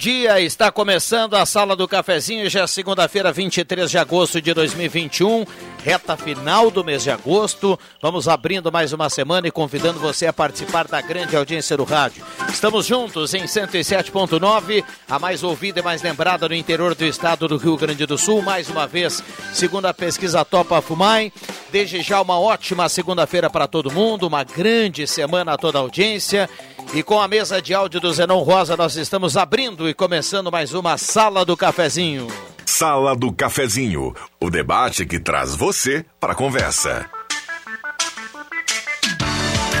[0.00, 0.40] Dia.
[0.40, 5.44] Está começando a Sala do Cafezinho, já é segunda-feira, 23 de agosto de 2021,
[5.84, 7.78] reta final do mês de agosto.
[8.00, 12.24] Vamos abrindo mais uma semana e convidando você a participar da grande audiência do rádio.
[12.48, 17.56] Estamos juntos em 107.9, a mais ouvida e mais lembrada no interior do estado do
[17.56, 18.42] Rio Grande do Sul.
[18.42, 21.32] Mais uma vez, segundo a pesquisa Topa Fumai.
[21.72, 26.50] Desde já uma ótima segunda-feira para todo mundo, uma grande semana a toda a audiência.
[26.92, 30.74] E com a mesa de áudio do Zenon Rosa, nós estamos abrindo e começando mais
[30.74, 32.26] uma Sala do Cafezinho.
[32.70, 37.10] Sala do Cafezinho, o debate que traz você para a conversa.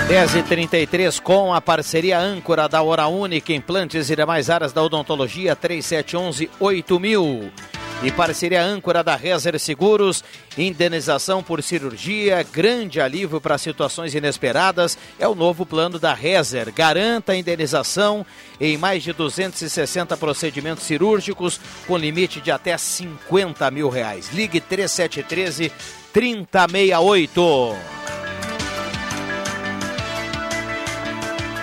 [0.08, 6.50] 10h33 com a parceria âncora da Hora Única, implantes e demais áreas da odontologia 3711
[6.58, 7.52] 8000.
[8.02, 10.24] E parceria âncora da Rezer Seguros,
[10.56, 16.72] indenização por cirurgia, grande alívio para situações inesperadas, é o novo plano da Rezer.
[16.72, 18.24] Garanta a indenização
[18.58, 24.30] em mais de 260 procedimentos cirúrgicos, com limite de até 50 mil reais.
[24.32, 25.70] Ligue 3713
[26.10, 28.19] 3068.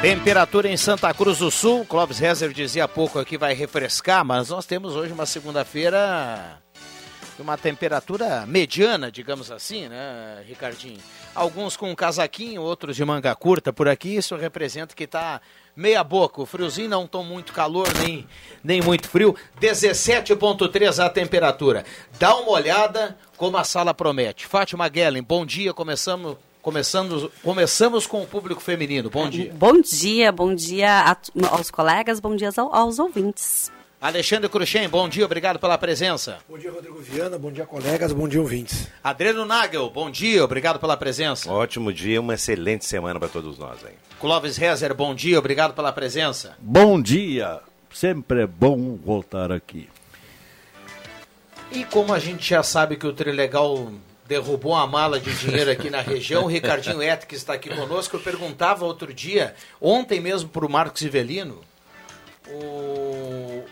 [0.02, 4.50] Temperatura em Santa Cruz do Sul, Clóvis Rezer dizia há pouco aqui vai refrescar, mas
[4.50, 6.62] nós temos hoje uma segunda-feira
[7.40, 11.00] uma temperatura mediana, digamos assim, né, Ricardinho?
[11.36, 15.40] Alguns com casaquinho, outros de manga curta por aqui, isso representa que está
[15.76, 16.42] meia boca.
[16.42, 18.28] O friozinho não tão muito calor, nem,
[18.64, 19.36] nem muito frio.
[19.62, 21.86] 17,3 a temperatura.
[22.20, 24.48] Dá uma olhada como a sala promete.
[24.48, 26.38] Fátima Guellen, bom dia, começamos
[26.68, 29.10] Começando, começamos com o público feminino.
[29.10, 29.54] Bom dia.
[29.54, 31.18] Bom dia, bom dia a,
[31.50, 33.72] aos colegas, bom dia aos, aos ouvintes.
[34.02, 36.40] Alexandre Cruxem, bom dia, obrigado pela presença.
[36.46, 38.90] Bom dia, Rodrigo Viana, bom dia, colegas, bom dia, ouvintes.
[39.02, 41.50] Adriano Nagel, bom dia, obrigado pela presença.
[41.50, 43.82] Ótimo dia, uma excelente semana para todos nós.
[43.86, 43.94] Hein?
[44.20, 46.58] Clóvis Rezer, bom dia, obrigado pela presença.
[46.60, 47.62] Bom dia,
[47.94, 49.88] sempre é bom voltar aqui.
[51.72, 53.90] E como a gente já sabe que o Trilegal
[54.28, 56.44] derrubou uma mala de dinheiro aqui na região.
[56.44, 60.70] O Ricardinho Et, que está aqui conosco, eu perguntava outro dia, ontem mesmo para o
[60.70, 61.62] Marcos Ivelino,
[62.50, 63.64] o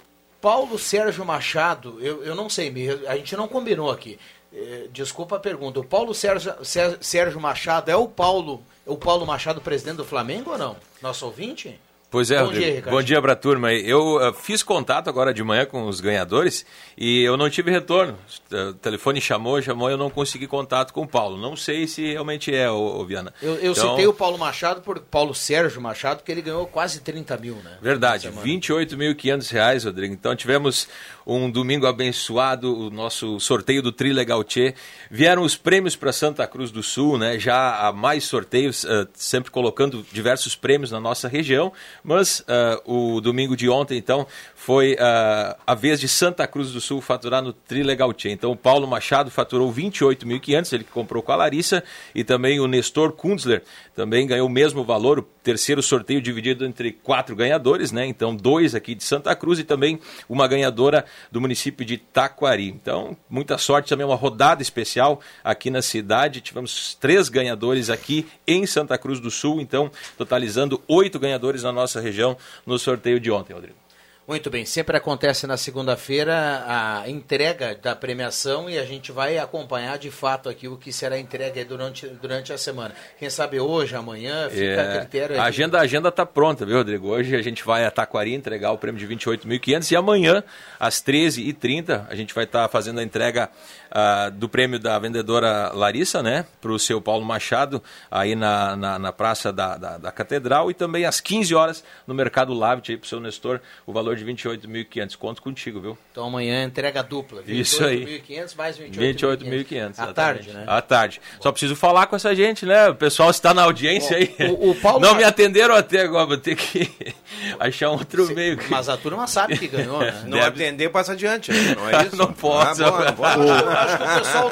[0.42, 2.74] Paulo Sérgio Machado, eu, eu não sei,
[3.08, 4.18] a gente não combinou aqui.
[4.54, 5.80] Eh, desculpa a pergunta.
[5.80, 6.54] O Paulo Sérgio,
[7.02, 10.78] Sérgio Machado é o Paulo, o Paulo Machado presidente do Flamengo ou não?
[11.02, 11.78] Nosso ouvinte?
[12.16, 13.74] Pois é, bom dia, bom dia para a turma.
[13.74, 16.66] Eu uh, fiz contato agora de manhã com os ganhadores
[16.98, 18.18] e eu não tive retorno.
[18.50, 21.36] O telefone chamou, chamou, eu não consegui contato com o Paulo.
[21.36, 23.34] Não sei se realmente é, o, Viana.
[23.42, 23.90] Eu, eu então...
[23.90, 27.80] citei o Paulo Machado, por Paulo Sérgio Machado, porque ele ganhou quase 30 mil, né?
[27.82, 30.14] Verdade, 28.500 reais, Rodrigo.
[30.14, 30.88] Então tivemos
[31.28, 34.74] um domingo abençoado, o nosso sorteio do Trilegal Tchê.
[35.12, 37.38] Vieram os prêmios para Santa Cruz do Sul, né?
[37.38, 41.74] Já há mais sorteios, uh, sempre colocando diversos prêmios na nossa região.
[42.06, 46.80] Mas uh, o domingo de ontem, então, foi uh, a vez de Santa Cruz do
[46.80, 48.30] Sul faturar no Trilegal Tchê.
[48.30, 51.84] Então, o Paulo Machado faturou 28.500, ele que comprou com a Larissa,
[52.14, 53.64] e também o Nestor Kunzler
[53.96, 58.06] também ganhou o mesmo valor, o terceiro sorteio dividido entre quatro ganhadores, né?
[58.06, 60.00] Então, dois aqui de Santa Cruz e também
[60.30, 62.68] uma ganhadora do município de Taquari.
[62.68, 66.42] Então, muita sorte também, uma rodada especial aqui na cidade.
[66.42, 71.95] Tivemos três ganhadores aqui em Santa Cruz do Sul, então, totalizando oito ganhadores na nossa
[72.00, 73.86] região no sorteio de ontem, Rodrigo.
[74.28, 80.00] Muito bem, sempre acontece na segunda-feira a entrega da premiação e a gente vai acompanhar
[80.00, 82.96] de fato aqui o que será entregue durante, durante a semana.
[83.20, 85.40] Quem sabe hoje, amanhã, fica é, a critério.
[85.40, 87.10] A agenda, a agenda está pronta, viu, Rodrigo?
[87.10, 90.44] Hoje a gente vai a Taquari entregar o prêmio de 28.500 e amanhã,
[90.80, 93.48] às 13h30, a gente vai estar tá fazendo a entrega
[93.92, 99.00] uh, do prêmio da vendedora Larissa, né, para o seu Paulo Machado, aí na, na,
[99.00, 102.98] na Praça da, da, da, Catedral, e também às 15 horas no Mercado Lavit, aí
[102.98, 105.16] para o seu Nestor, o valor de 28.500.
[105.18, 105.98] Conto contigo, viu?
[106.12, 107.42] Então amanhã entrega dupla.
[107.48, 108.06] Isso aí.
[108.28, 109.46] 28.500 mais 28.500.
[109.46, 109.94] 28.500.
[110.00, 110.64] À tarde, né?
[110.68, 111.22] À tarde.
[111.40, 112.90] Só preciso falar com essa gente, né?
[112.90, 114.34] O pessoal está na audiência aí.
[114.50, 116.90] o- o Paulo Não me atenderam até agora, vou ter que
[117.60, 118.58] achar um outro meio.
[118.58, 120.12] que- Mas a turma sabe que ganhou, né?
[120.26, 121.52] Não Deve- atender, passa adiante.
[121.52, 121.76] né?
[121.76, 122.16] Não é isso?
[122.16, 122.84] Não posso.
[122.84, 123.40] Ah, bom, não posso.
[123.86, 124.52] Acho que o pessoal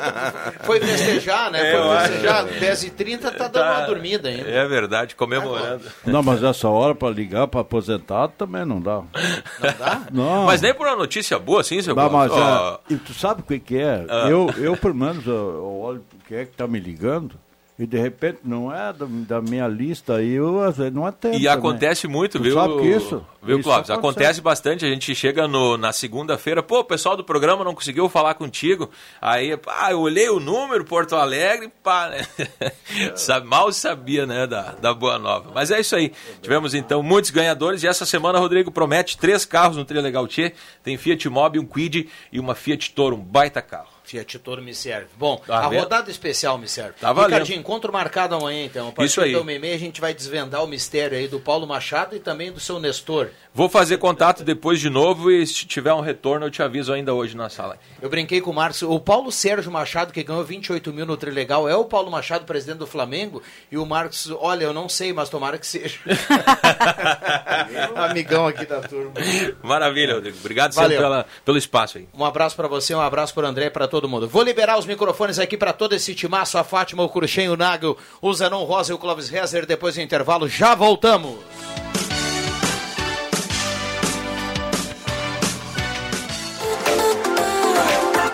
[0.62, 1.70] foi festejar, né?
[1.70, 2.08] É, Foi acho.
[2.12, 2.46] festejar.
[2.48, 4.50] 10h30 tá dando uma dormida ainda.
[4.50, 5.84] É verdade, comemorando.
[6.06, 8.98] Não, mas essa hora para ligar para aposentado também não dá.
[8.98, 10.02] Não dá?
[10.12, 10.46] Não.
[10.46, 12.80] Mas nem por uma notícia boa, assim, seu Não, mas, Clóvis?
[12.90, 14.06] é, e tu sabe o que, que é?
[14.10, 14.28] Ah.
[14.30, 17.36] Eu, eu, pelo menos, eu, eu olho quem é que tá me ligando
[17.78, 21.36] e de repente não é da, da minha lista aí, eu às vezes não atendo.
[21.36, 21.52] E também.
[21.54, 22.54] acontece muito, Tu viu?
[22.56, 23.26] sabe que isso?
[23.42, 23.90] Viu, Isso Clóvis?
[23.90, 23.92] acontece.
[24.00, 24.86] Acontece bastante.
[24.86, 28.90] A gente chega no- na segunda-feira, pô, o pessoal do programa não conseguiu falar contigo.
[29.22, 32.26] Aí, pá, eu olhei o número, Porto Alegre, pá, né?
[33.18, 35.52] Sabe, mal sabia, né, da, da Boa Nova.
[35.54, 36.12] Mas é isso aí.
[36.42, 37.84] Tivemos, então, muitos ganhadores.
[37.84, 40.54] E essa semana, Rodrigo promete três carros no Trilegal T.
[40.84, 43.93] Tem Fiat Mobi, um Quid e uma Fiat Toro, um baita carro.
[44.04, 45.08] Fiat Toro me serve.
[45.18, 45.80] Bom, Tá a vendo?
[45.82, 46.94] rodada especial me serve.
[47.00, 47.32] Tá valendo.
[47.32, 48.90] Ricardinho, encontro marcado amanhã, então.
[48.90, 49.32] A partir Isso aí.
[49.34, 52.60] do meio a gente vai desvendar o mistério aí do Paulo Machado e também do
[52.60, 53.30] seu Nestor.
[53.54, 57.14] Vou fazer contato depois de novo e se tiver um retorno eu te aviso ainda
[57.14, 57.78] hoje na sala.
[58.02, 58.82] Eu brinquei com o Marcos.
[58.82, 62.80] O Paulo Sérgio Machado, que ganhou 28 mil no Trilegal, é o Paulo Machado, presidente
[62.80, 63.42] do Flamengo.
[63.72, 66.00] E o Marcos, olha, eu não sei, mas tomara que seja.
[67.96, 69.14] Amigão aqui da turma.
[69.62, 70.38] Maravilha, Rodrigo.
[70.40, 72.08] Obrigado pela, pelo espaço aí.
[72.14, 74.28] Um abraço pra você, um abraço pro André e pra todo mundo.
[74.28, 77.96] Vou liberar os microfones aqui pra todo esse timaço, a Fátima, o Cruxem, o Nagel,
[78.20, 79.68] o Zanon Rosa e o Clóvis Rezer.
[79.68, 81.38] Depois do intervalo, já voltamos.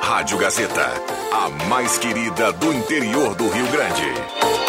[0.01, 0.93] Rádio Gazeta,
[1.33, 4.68] a mais querida do interior do Rio Grande.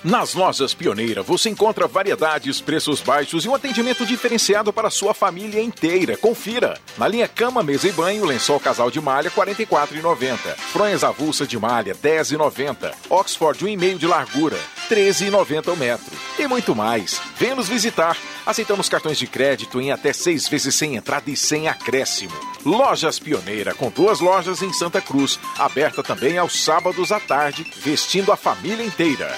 [0.04, 5.62] Nas lojas Pioneira você encontra variedades, preços baixos e um atendimento diferenciado para sua família
[5.62, 6.18] inteira.
[6.18, 6.80] Confira.
[6.98, 10.38] Na linha cama, mesa e banho, lençol casal de malha R$ 44,90.
[10.72, 12.92] Fronhas avulsa de malha R$ 10,90.
[13.12, 14.58] Oxford 1,5 de largura
[14.90, 16.18] R$ 13,90 o metro.
[16.40, 17.22] E muito mais.
[17.38, 18.18] Venha nos visitar.
[18.44, 22.34] Aceitamos cartões de crédito em até seis vezes sem entrada e sem acréscimo.
[22.66, 28.32] Lojas Pioneira, com duas lojas em Santa Cruz, aberta também aos sábados à tarde, vestindo
[28.32, 29.38] a família inteira.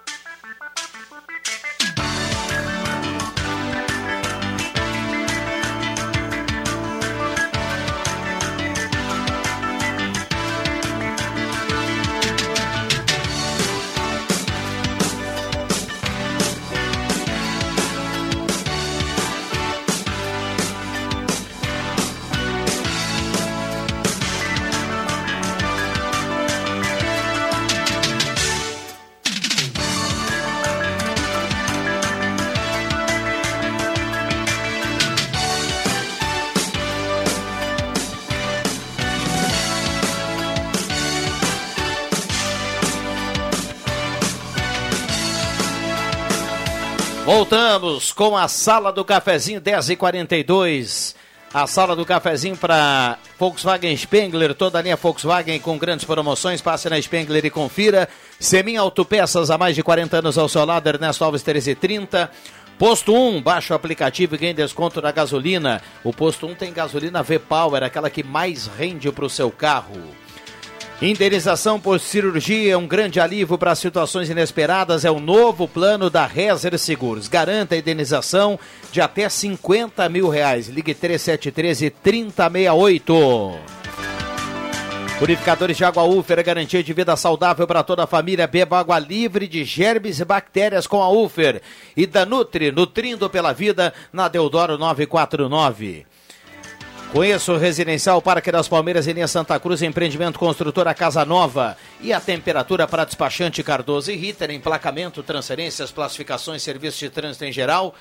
[48.21, 51.15] Com a sala do cafezinho 10h42.
[51.51, 56.61] A sala do cafezinho para Volkswagen Spengler, toda a linha Volkswagen com grandes promoções.
[56.61, 58.07] Passe na Spengler e confira.
[58.39, 62.29] Semin Autopeças há mais de 40 anos ao seu lado, Ernesto Alves 1330.
[62.77, 65.81] Posto 1, baixa o aplicativo e ganhe desconto na gasolina.
[66.03, 69.99] O Posto 1 tem gasolina V-Power, aquela que mais rende para o seu carro.
[71.01, 75.03] Indenização por cirurgia é um grande alívio para situações inesperadas.
[75.03, 77.27] É o novo plano da Rezer Seguros.
[77.27, 78.59] Garanta a indenização
[78.91, 80.67] de até 50 mil reais.
[80.67, 83.81] Ligue 3713 3068.
[85.17, 88.45] Purificadores de água Ufer é garantia de vida saudável para toda a família.
[88.45, 91.63] Beba água livre de germes e bactérias com a Ufer.
[91.97, 96.10] E da Nutri, nutrindo pela vida, na Deodoro 949.
[97.11, 101.75] Conheça o Residencial Parque das Palmeiras em linha Santa Cruz, empreendimento construtora Casa Nova.
[101.99, 107.51] E a temperatura para despachante Cardoso e Ritter, emplacamento, transferências, classificações, serviços de trânsito em
[107.51, 107.93] geral.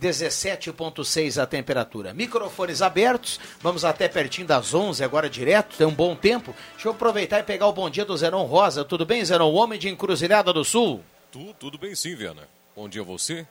[0.00, 2.14] 17,6 a temperatura.
[2.14, 6.54] Microfones abertos, vamos até pertinho das 11 agora direto, tem um bom tempo.
[6.74, 8.84] Deixa eu aproveitar e pegar o bom dia do Zenon Rosa.
[8.84, 9.52] Tudo bem, Zenon?
[9.52, 11.02] Homem de Encruzilhada do Sul?
[11.32, 12.48] Tudo, tudo bem sim, Viana.
[12.76, 13.44] Bom dia a você,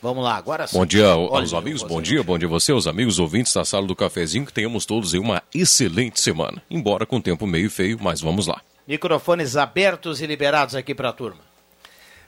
[0.00, 0.78] Vamos lá, agora sim.
[0.78, 3.86] Bom dia aos amigos, bom dia, bom dia a você, aos amigos ouvintes da sala
[3.86, 6.62] do cafezinho, que tenhamos todos em uma excelente semana.
[6.70, 8.60] Embora com tempo meio feio, mas vamos lá.
[8.86, 11.40] Microfones abertos e liberados aqui para a turma.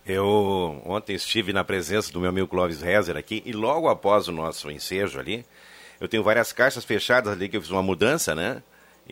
[0.04, 4.32] Eu ontem estive na presença do meu amigo Clóvis Rezer aqui e logo após o
[4.32, 5.44] nosso ensejo ali,
[6.00, 8.62] eu tenho várias caixas fechadas ali que eu fiz uma mudança, né?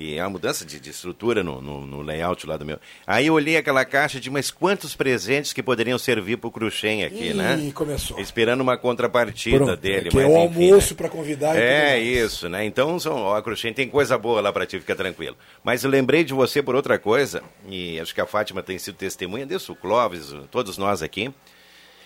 [0.01, 2.79] E é uma mudança de, de estrutura no, no, no, layout lá do meu.
[3.05, 7.05] Aí eu olhei aquela caixa de mais quantos presentes que poderiam servir para o Cruxem
[7.05, 7.73] aqui, né?
[7.75, 8.21] começou.
[8.21, 10.09] Esperando uma contrapartida Pronto, dele.
[10.11, 10.97] que mas, é o enfim, almoço né?
[10.97, 11.57] para convidar.
[11.57, 12.65] e É isso, né?
[12.65, 15.37] Então, são, ó, a Cruxem tem coisa boa lá para ti, fica tranquilo.
[15.65, 18.95] Mas eu lembrei de você por outra coisa, e acho que a Fátima tem sido
[18.95, 21.35] testemunha disso, o Clóvis, todos nós aqui.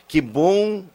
[0.08, 0.86] Que bom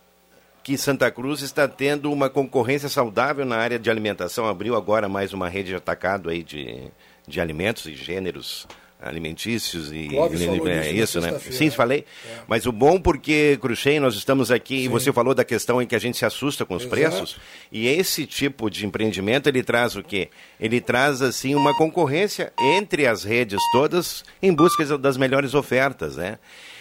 [0.67, 4.45] que Santa Cruz está tendo uma concorrência saudável na área de alimentação.
[4.45, 6.91] Abriu agora mais uma rede de atacado aí de,
[7.25, 8.67] de alimentos e gêneros
[9.01, 11.39] alimentícios e Clóvis é isso, né?
[11.39, 12.03] Sim, falei.
[12.29, 12.39] É.
[12.49, 14.89] Mas o bom porque Cruxem, nós estamos aqui e Sim.
[14.89, 16.95] você falou da questão em que a gente se assusta com os Exato.
[16.97, 17.37] preços.
[17.71, 20.29] E esse tipo de empreendimento ele traz o quê?
[20.59, 26.37] Ele traz assim uma concorrência entre as redes todas em busca das melhores ofertas, né?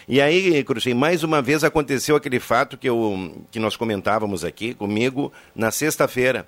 [0.08, 4.72] E aí, Cruxem, mais uma vez aconteceu aquele fato que, eu, que nós comentávamos aqui
[4.72, 6.46] comigo na sexta-feira.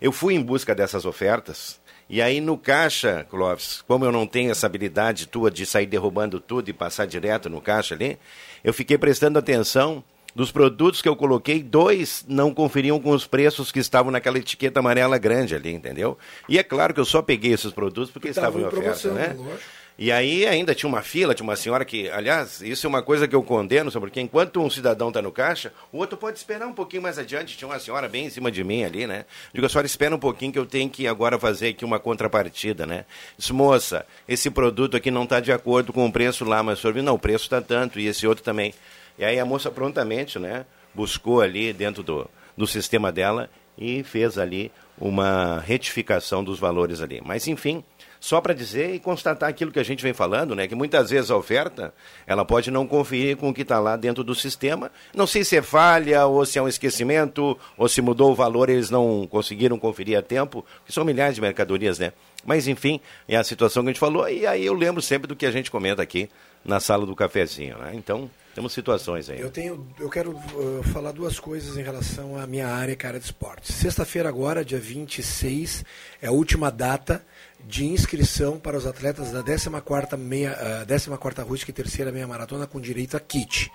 [0.00, 1.80] Eu fui em busca dessas ofertas.
[2.08, 6.38] E aí no caixa, Clóvis, como eu não tenho essa habilidade tua de sair derrubando
[6.38, 8.16] tudo e passar direto no caixa ali,
[8.62, 13.72] eu fiquei prestando atenção dos produtos que eu coloquei, dois não conferiam com os preços
[13.72, 16.16] que estavam naquela etiqueta amarela grande ali, entendeu?
[16.48, 19.34] E é claro que eu só peguei esses produtos porque Estavam em oferta, né?
[19.36, 19.83] lógico.
[19.96, 23.28] E aí ainda tinha uma fila, tinha uma senhora que, aliás, isso é uma coisa
[23.28, 24.06] que eu condeno, sabe?
[24.06, 27.56] porque enquanto um cidadão está no caixa, o outro pode esperar um pouquinho mais adiante.
[27.56, 29.24] Tinha uma senhora bem em cima de mim ali, né?
[29.52, 32.84] Digo, a senhora espera um pouquinho que eu tenho que agora fazer aqui uma contrapartida,
[32.84, 33.04] né?
[33.38, 36.82] Disse, moça, esse produto aqui não está de acordo com o preço lá, mas o
[36.82, 38.74] senhor não, o preço está tanto, e esse outro também.
[39.16, 43.48] E aí a moça prontamente, né, buscou ali dentro do, do sistema dela
[43.78, 47.20] e fez ali uma retificação dos valores ali.
[47.24, 47.84] Mas enfim,
[48.24, 50.66] só para dizer e constatar aquilo que a gente vem falando, né?
[50.66, 51.92] Que muitas vezes a oferta
[52.26, 54.90] ela pode não conferir com o que está lá dentro do sistema.
[55.14, 58.70] Não sei se é falha ou se é um esquecimento ou se mudou o valor
[58.70, 62.14] e eles não conseguiram conferir a tempo, que são milhares de mercadorias, né?
[62.46, 65.36] Mas enfim, é a situação que a gente falou e aí eu lembro sempre do
[65.36, 66.30] que a gente comenta aqui
[66.64, 67.92] na sala do cafezinho, né?
[67.92, 69.38] Então temos situações aí.
[69.38, 73.12] Eu tenho, eu quero uh, falar duas coisas em relação à minha área, que é
[73.12, 73.74] de esportes.
[73.74, 75.84] Sexta-feira agora, dia 26,
[76.22, 77.22] é a última data
[77.66, 82.66] de inscrição para os atletas da 14ª meia, uh, 14ª rústica e terceira meia maratona
[82.66, 83.70] com direito a kit.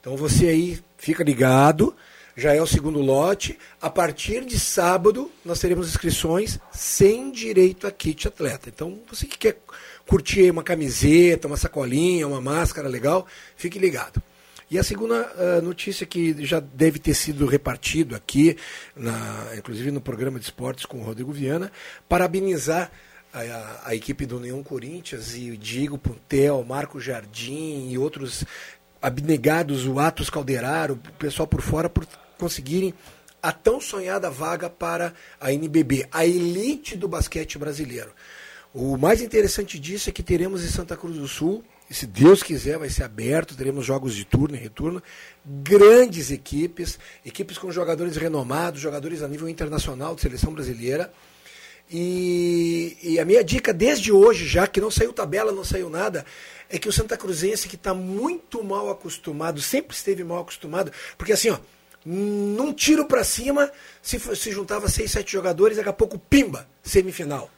[0.00, 1.94] Então você aí fica ligado,
[2.36, 3.58] já é o segundo lote.
[3.80, 8.68] A partir de sábado nós teremos inscrições sem direito a kit atleta.
[8.68, 9.58] Então você que quer
[10.06, 14.22] curtir uma camiseta, uma sacolinha, uma máscara legal, fique ligado.
[14.70, 18.56] E a segunda uh, notícia que já deve ter sido repartido aqui,
[18.94, 21.72] na, inclusive no programa de esportes com o Rodrigo Viana,
[22.08, 22.90] parabenizar
[23.32, 28.44] a, a, equipe do União Corinthians e o Diego Puntel, Marco Jardim e outros
[29.00, 32.06] abnegados, o Atos Calderaro, o pessoal por fora, por
[32.38, 32.92] conseguirem
[33.42, 38.10] a tão sonhada vaga para a NBB, a elite do basquete brasileiro.
[38.74, 42.78] O mais interessante disso é que teremos em Santa Cruz do Sul, se Deus quiser
[42.78, 45.02] vai ser aberto, teremos jogos de turno e retorno,
[45.44, 51.12] grandes equipes, equipes com jogadores renomados, jogadores a nível internacional de seleção brasileira.
[51.90, 56.24] E, e a minha dica desde hoje, já que não saiu tabela, não saiu nada,
[56.68, 61.32] é que o Santa Cruzense, que está muito mal acostumado, sempre esteve mal acostumado, porque
[61.32, 61.58] assim, ó,
[62.04, 63.70] num tiro para cima,
[64.00, 67.50] se, se juntava seis, sete jogadores, daqui a pouco, pimba, semifinal.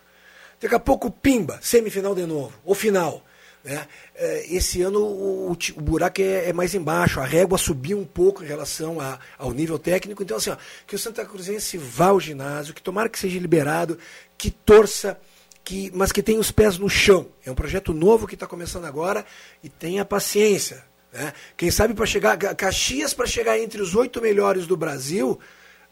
[0.60, 3.22] Daqui a pouco, pimba, semifinal de novo, ou final.
[3.64, 3.86] Né?
[4.14, 8.42] É, esse ano o, o buraco é, é, mais embaixo, a régua subiu um pouco
[8.42, 10.22] em relação a, ao nível técnico.
[10.22, 13.98] Então, assim, ó, que o Santa Cruzense vá ao ginásio, que tomara que seja liberado,
[14.36, 15.18] que torça,
[15.62, 17.28] que, mas que tenha os pés no chão.
[17.44, 19.24] É um projeto novo que está começando agora
[19.62, 20.84] e tenha paciência.
[21.12, 21.32] Né?
[21.56, 25.38] Quem sabe para chegar, Caxias para chegar entre os oito melhores do Brasil,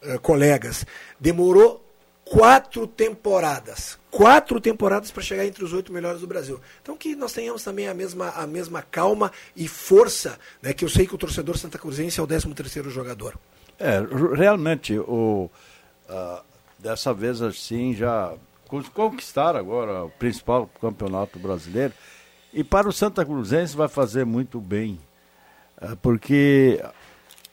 [0.03, 0.85] uh, colegas,
[1.19, 1.85] demorou
[2.31, 3.99] quatro temporadas.
[4.09, 6.61] Quatro temporadas para chegar entre os oito melhores do Brasil.
[6.81, 10.89] Então que nós tenhamos também a mesma, a mesma calma e força, né, que eu
[10.89, 13.37] sei que o torcedor Santa Cruzense é o 13 terceiro jogador.
[13.77, 13.99] É,
[14.35, 15.49] realmente, o,
[16.09, 16.41] uh,
[16.79, 18.33] dessa vez assim já
[18.93, 21.93] conquistaram agora o principal campeonato brasileiro.
[22.53, 24.99] E para o Santa Cruzense vai fazer muito bem,
[25.81, 26.81] uh, porque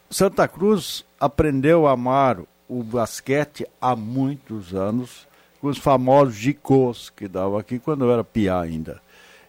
[0.09, 5.27] Santa Cruz aprendeu a amar o basquete há muitos anos,
[5.61, 9.01] com os famosos Gicos que davam aqui quando eu era piá ainda.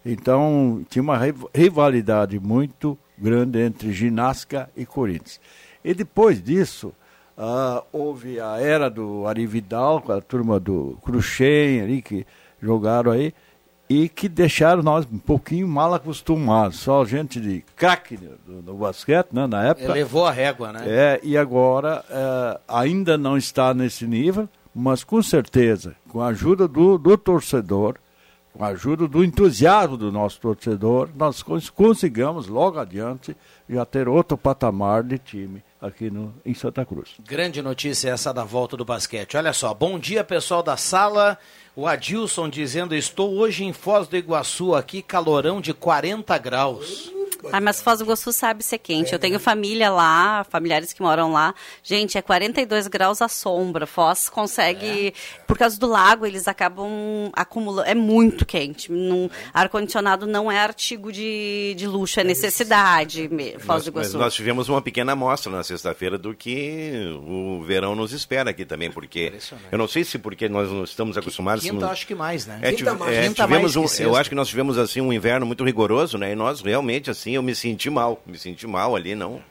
[0.05, 1.19] Então, tinha uma
[1.53, 5.39] rivalidade muito grande entre ginástica e Corinthians.
[5.83, 6.93] E depois disso,
[7.38, 12.25] uh, houve a era do Ari Vidal, com a turma do Cruxem ali, que
[12.61, 13.33] jogaram aí,
[13.89, 16.79] e que deixaram nós um pouquinho mal acostumados.
[16.79, 19.91] Só gente de craque do, do, basquete, né, na época.
[19.91, 20.84] Levou a régua, né?
[20.86, 26.67] É, e agora é, ainda não está nesse nível, mas com certeza, com a ajuda
[26.67, 27.96] do, do torcedor,
[28.53, 33.36] com a ajuda do entusiasmo do nosso torcedor, nós consigamos logo adiante
[33.67, 37.15] já ter outro patamar de time aqui no, em Santa Cruz.
[37.25, 39.38] Grande notícia essa da volta do basquete.
[39.38, 41.38] Olha só, bom dia pessoal da sala.
[41.75, 47.11] O Adilson dizendo: Estou hoje em Foz do Iguaçu, aqui calorão de 40 graus.
[47.51, 49.13] Ah, mas Foz do Iguaçu sabe ser quente.
[49.13, 51.53] Eu tenho família lá, familiares que moram lá.
[51.81, 53.88] Gente, é 42 graus à sombra.
[53.88, 55.13] Foz consegue, é.
[55.47, 57.89] por causa do lago, eles acabam acumulando.
[57.89, 58.91] É muito quente.
[58.91, 63.29] Num, ar-condicionado não é artigo de, de luxo, é necessidade.
[63.59, 64.17] Foz nós, do Iguaçu.
[64.17, 68.91] nós tivemos uma pequena amostra na sexta-feira do que o verão nos espera aqui também,
[68.91, 69.33] porque
[69.71, 71.58] eu não sei se porque nós não estamos acostumados.
[71.59, 71.91] Quinta, no...
[71.91, 72.59] acho que mais, né?
[72.61, 73.13] É, Quinta, mais.
[73.13, 76.31] É, tivemos mais um, eu acho que nós tivemos assim um inverno muito rigoroso, né?
[76.31, 78.22] E nós realmente assim eu me senti mal.
[78.25, 79.41] Me senti mal ali, não.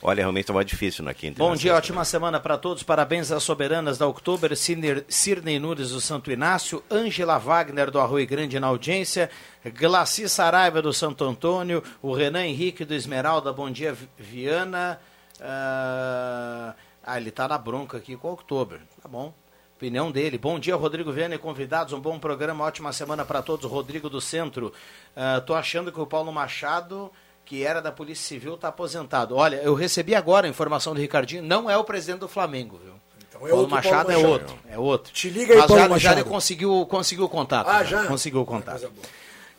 [0.00, 1.38] Olha, realmente estava difícil na quinta.
[1.38, 2.84] Bom dia, ótima semana para todos.
[2.84, 8.60] Parabéns às soberanas da Oktober, Cirnei Nunes do Santo Inácio, Ângela Wagner do Arroio Grande
[8.60, 9.28] na audiência,
[9.76, 15.00] Glaci Saraiva do Santo Antônio, o Renan Henrique do Esmeralda, bom dia, Viana.
[15.40, 16.88] Uh...
[17.10, 18.80] Ah, ele está na bronca aqui com o Oktober.
[19.02, 19.32] Tá bom.
[19.78, 20.36] Opinião dele.
[20.36, 21.92] Bom dia, Rodrigo Viana e convidados.
[21.92, 23.70] Um bom programa, ótima semana para todos.
[23.70, 24.72] Rodrigo do Centro.
[25.16, 27.12] Uh, tô achando que o Paulo Machado,
[27.44, 29.36] que era da Polícia Civil, está aposentado.
[29.36, 32.94] Olha, eu recebi agora a informação do Ricardinho, não é o presidente do Flamengo, viu?
[33.28, 35.12] Então é Paulo, Machado Paulo Machado é outro, é outro.
[35.12, 36.14] Te liga aí, Mas Paulo já, Machado.
[36.16, 37.68] já ele conseguiu, conseguiu o contato.
[37.68, 38.04] Ah, já?
[38.06, 38.90] Conseguiu o contato.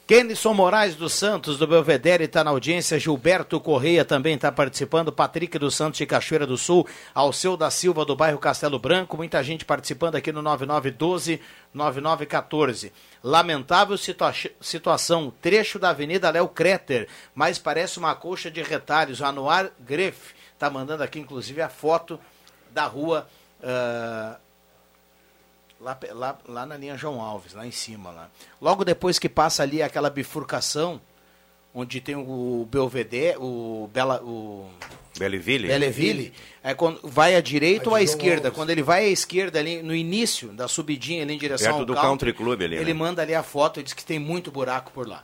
[0.09, 2.97] Kenison Moraes dos Santos, do Belvedere, está na audiência.
[2.97, 5.11] Gilberto Correia também está participando.
[5.11, 6.87] Patrick dos Santos de Cachoeira do Sul.
[7.13, 9.15] Alceu da Silva, do bairro Castelo Branco.
[9.15, 10.41] Muita gente participando aqui no
[11.75, 12.91] 9912-9914.
[13.23, 15.31] Lamentável situa situação.
[15.43, 19.21] Trecho da Avenida Léo Creter, mas parece uma coxa de retalhos.
[19.21, 22.19] Anuar Greff está mandando aqui, inclusive, a foto
[22.71, 23.27] da rua.
[23.61, 24.48] Uh
[25.81, 28.11] Lá, lá, lá na linha João Alves, lá em cima.
[28.11, 28.29] Lá.
[28.61, 30.99] Logo depois que passa ali aquela bifurcação,
[31.73, 34.21] onde tem o Belvedere, o Bela.
[34.21, 34.69] O...
[35.17, 35.67] Belleville.
[35.67, 36.33] Belleville.
[36.63, 38.47] É quando vai à direita ou à esquerda.
[38.47, 38.57] Alves.
[38.57, 41.85] Quando ele vai à esquerda ali no início da subidinha ali em direção Perto ao
[41.85, 42.75] do country, country Club ali.
[42.75, 42.99] Ele né?
[42.99, 45.23] manda ali a foto e diz que tem muito buraco por lá.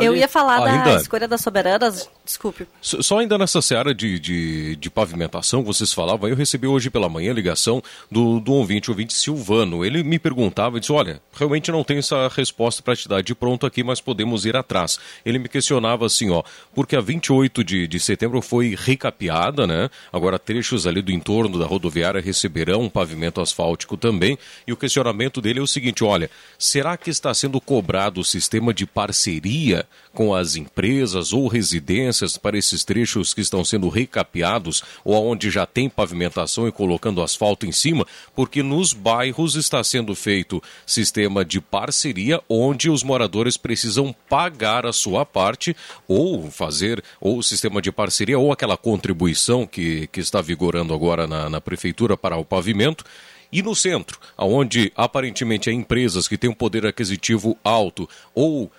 [0.00, 0.92] Eu ia falar ainda...
[0.92, 2.66] da escolha das soberanas, desculpe.
[2.80, 7.30] Só ainda nessa seara de, de, de, pavimentação, vocês falavam, eu recebi hoje pela manhã
[7.30, 9.84] a ligação do, do ouvinte, ouvinte Silvano.
[9.84, 13.66] Ele me perguntava, disse, olha, realmente não tenho essa resposta para te dar de pronto
[13.66, 14.98] aqui, mas podemos ir atrás.
[15.24, 16.42] Ele me questionava assim, ó,
[16.74, 19.90] porque a 28 de, de setembro foi recapeada, né?
[20.12, 24.38] Agora trechos ali do entorno da rodoviária receberão um pavimento asfáltico também.
[24.66, 28.72] E o questionamento dele é o seguinte, olha, será que está sendo cobrado o sistema
[28.72, 35.14] de parceria com as empresas ou residências para esses trechos que estão sendo recapeados ou
[35.26, 40.62] onde já tem pavimentação e colocando asfalto em cima, porque nos bairros está sendo feito
[40.86, 47.82] sistema de parceria onde os moradores precisam pagar a sua parte ou fazer ou sistema
[47.82, 52.44] de parceria ou aquela contribuição que, que está vigorando agora na, na prefeitura para o
[52.44, 53.04] pavimento.
[53.52, 58.70] E no centro, onde aparentemente há empresas que têm um poder aquisitivo alto ou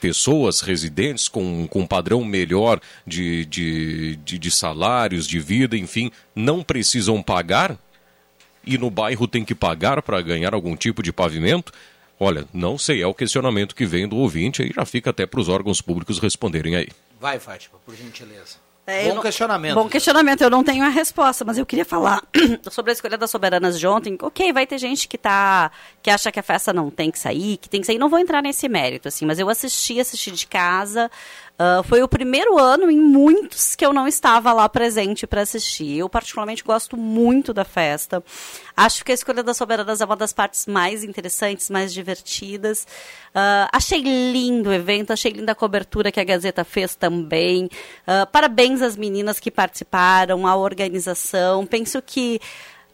[0.00, 6.10] pessoas residentes com, com um padrão melhor de, de, de, de salários, de vida, enfim,
[6.34, 7.78] não precisam pagar?
[8.64, 11.72] E no bairro tem que pagar para ganhar algum tipo de pavimento?
[12.18, 15.40] Olha, não sei, é o questionamento que vem do ouvinte e já fica até para
[15.40, 16.88] os órgãos públicos responderem aí.
[17.18, 18.56] Vai, Fátima, por gentileza.
[18.90, 19.74] É, Bom não- questionamento.
[19.74, 22.22] Bom questionamento, eu não tenho a resposta, mas eu queria falar
[22.70, 24.16] sobre a escolha das soberanas de ontem.
[24.20, 25.70] Ok, vai ter gente que tá
[26.02, 27.98] que acha que a festa não tem que sair, que tem que sair.
[27.98, 31.10] Não vou entrar nesse mérito, assim, mas eu assisti, assisti de casa.
[31.62, 35.98] Ah, foi o primeiro ano em muitos que eu não estava lá presente para assistir.
[35.98, 38.24] Eu particularmente gosto muito da festa.
[38.74, 42.86] Acho que a escolha das soberanas é uma das partes mais interessantes, mais divertidas.
[43.34, 47.68] Ah, achei lindo o evento, achei linda a cobertura que a Gazeta fez também.
[48.06, 51.66] Ah, parabéns às meninas que participaram, à organização.
[51.66, 52.40] Penso que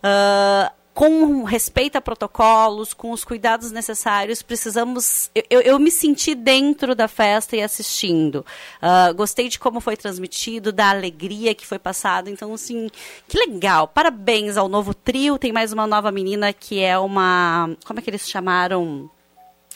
[0.03, 5.31] ah, com respeito a protocolos, com os cuidados necessários, precisamos.
[5.51, 8.47] Eu, eu- me senti dentro da festa e assistindo.
[8.81, 12.31] Ah, gostei de como foi transmitido, da alegria que foi passada.
[12.31, 12.89] Então, assim,
[13.29, 13.87] que legal.
[13.89, 15.37] Parabéns ao novo trio.
[15.37, 17.77] Tem mais uma nova menina que é uma.
[17.85, 19.11] Como é que eles chamaram?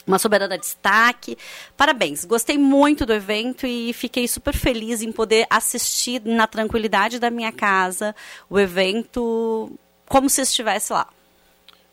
[0.07, 1.37] Uma soberana destaque.
[1.77, 2.25] Parabéns.
[2.25, 7.53] Gostei muito do evento e fiquei super feliz em poder assistir na tranquilidade da minha
[7.53, 8.17] casa
[8.49, 9.71] o evento
[10.11, 11.07] como se estivesse lá.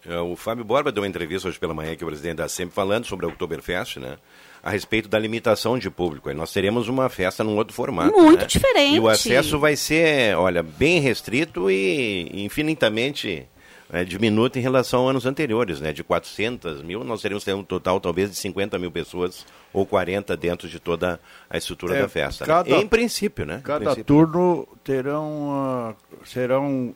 [0.04, 2.74] É, O Fábio Borba deu uma entrevista hoje pela manhã, que o presidente da SEMP,
[2.74, 4.18] falando sobre a Oktoberfest, né?
[4.64, 6.28] A respeito da limitação de público.
[6.28, 8.20] Aí nós teremos uma festa num outro formato.
[8.20, 8.48] Muito né?
[8.48, 8.96] diferente.
[8.96, 13.48] E o acesso vai ser, olha, bem restrito e infinitamente
[13.92, 15.94] é, diminuto em relação a anos anteriores, né?
[15.94, 20.36] De 400 mil, nós teremos ter um total talvez de 50 mil pessoas ou 40
[20.36, 21.20] dentro de toda
[21.50, 22.46] a estrutura É, da festa.
[22.46, 22.48] né?
[22.54, 23.62] cada- Em princípio, né?
[23.64, 24.04] Cada princípio.
[24.04, 25.94] turno terão, ah,
[26.26, 26.94] serão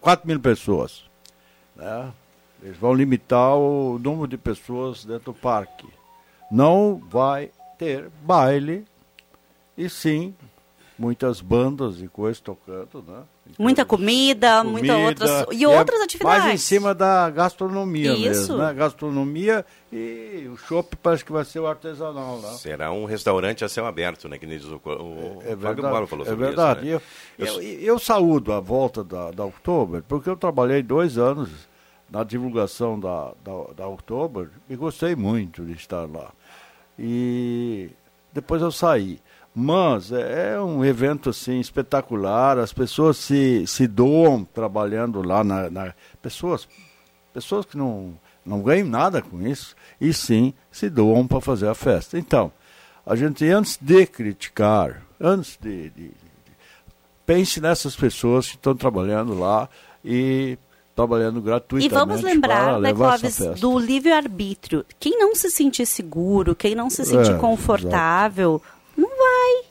[0.00, 1.04] 4 mil pessoas.
[1.76, 2.10] né?
[2.62, 5.86] Eles vão limitar o número de pessoas dentro do parque.
[6.52, 8.84] Não vai ter baile,
[9.78, 10.34] e sim
[11.00, 13.22] muitas bandas e coisas tocando, né?
[13.58, 16.44] Muita comida, muita Comida, outras e é outras atividades.
[16.44, 18.20] Mais em cima da gastronomia Isso.
[18.52, 18.74] mesmo, né?
[18.74, 22.52] Gastronomia e o shopping parece que vai ser o artesanal lá.
[22.52, 24.36] Será um restaurante a céu aberto, né?
[24.36, 26.86] Que nem diz o, o, É Fábio verdade, falou é sobre verdade.
[26.90, 27.02] isso.
[27.38, 27.46] né?
[27.48, 31.48] eu, eu, eu saúdo a volta da, da Oktober, porque eu trabalhei dois anos
[32.10, 36.30] na divulgação da, da, da Oktober e gostei muito de estar lá.
[36.98, 37.88] E
[38.34, 39.18] depois eu saí.
[39.54, 45.68] Mas é é um evento assim espetacular, as pessoas se, se doam trabalhando lá na,
[45.68, 46.68] na- pessoas
[47.32, 51.74] pessoas que não não ganham nada com isso e sim se doam para fazer a
[51.74, 52.18] festa.
[52.18, 52.50] Então,
[53.04, 56.14] a gente antes de criticar, antes de, de- de-
[57.26, 59.68] pense nessas pessoas que estão trabalhando lá
[60.04, 60.56] e
[60.96, 64.84] trabalhando E gratuitamente vamos para lembrar, né, Clóvis, do livre-arbítrio.
[64.98, 68.60] Quem não se sentir seguro, quem não se sentir É, confortável,
[69.00, 69.70] não vai.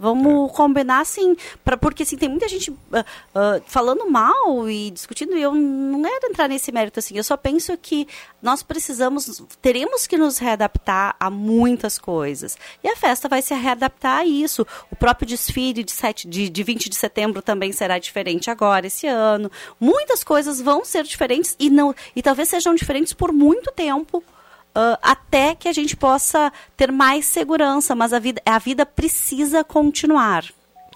[0.00, 5.36] Vamos combinar assim, pra, porque assim, tem muita gente ah, ah, falando mal e discutindo,
[5.36, 8.08] e eu não quero entrar nesse mérito assim, eu só penso que
[8.40, 12.56] nós precisamos, teremos que nos readaptar a muitas coisas.
[12.82, 14.66] E a festa vai se readaptar a isso.
[14.90, 19.06] O próprio desfile de, 7, de, de 20 de setembro também será diferente agora, esse
[19.06, 19.52] ano.
[19.78, 24.24] Muitas coisas vão ser diferentes e, não, e talvez sejam diferentes por muito tempo.
[24.74, 29.64] Ah, até que a gente possa ter mais segurança, mas a vida, a vida precisa
[29.64, 30.44] continuar.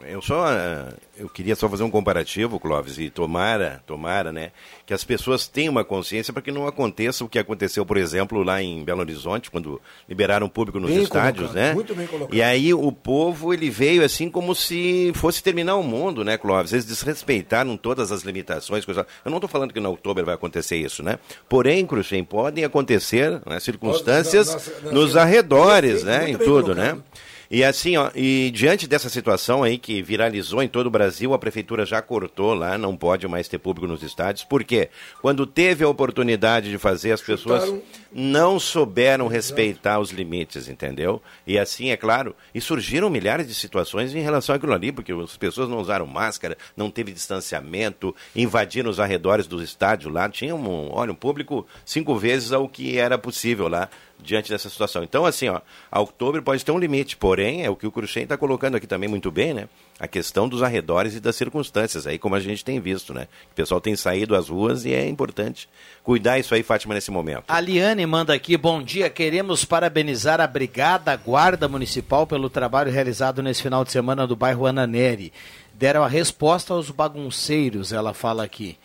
[0.06, 4.50] Eu só eh, eu queria só fazer um comparativo, Clóvis, e tomara, tomara, né,
[4.84, 8.42] que as pessoas tenham uma consciência para que não aconteça o que aconteceu, por exemplo,
[8.42, 11.74] lá em Belo Horizonte, quando liberaram o público nos Bem estádios, colocado, né?
[11.74, 12.34] muito bem colocado.
[12.34, 16.72] E aí o povo ele veio assim como se fosse terminar o mundo, né, Clóvis?
[16.72, 18.84] Eles desrespeitaram todas as limitações.
[18.84, 19.06] Coisa...
[19.24, 21.18] Eu não estou falando que no outubro vai acontecer isso, né?
[21.48, 26.46] Porém, Cruxem, podem acontecer né, circunstâncias Nossa, nossa, nos nossa, arredores, né, muito em bem
[26.46, 26.96] tudo, colocado.
[26.96, 27.02] né?
[27.50, 31.38] E assim, ó, e diante dessa situação aí que viralizou em todo o Brasil, a
[31.38, 34.44] prefeitura já cortou lá, não pode mais ter público nos estádios.
[34.44, 34.88] Por quê?
[35.20, 37.82] Quando teve a oportunidade de fazer, as pessoas Chutaram.
[38.12, 41.20] não souberam respeitar os limites, entendeu?
[41.46, 45.36] E assim, é claro, e surgiram milhares de situações em relação àquilo ali, porque as
[45.36, 50.90] pessoas não usaram máscara, não teve distanciamento, invadiram os arredores dos estádios lá, tinha um,
[50.92, 53.88] olha, um público cinco vezes ao que era possível lá
[54.24, 55.04] diante dessa situação.
[55.04, 55.60] Então, assim, ó,
[55.92, 59.08] outubro pode ter um limite, porém, é o que o Cruxem está colocando aqui também
[59.08, 59.68] muito bem, né?
[60.00, 63.28] A questão dos arredores e das circunstâncias, aí como a gente tem visto, né?
[63.52, 65.68] O pessoal tem saído às ruas e é importante
[66.02, 67.44] cuidar isso aí, Fátima, nesse momento.
[67.48, 73.42] A Liane manda aqui, bom dia, queremos parabenizar a Brigada Guarda Municipal pelo trabalho realizado
[73.42, 75.32] nesse final de semana do bairro Ananeri.
[75.74, 78.76] Deram a resposta aos bagunceiros, ela fala aqui.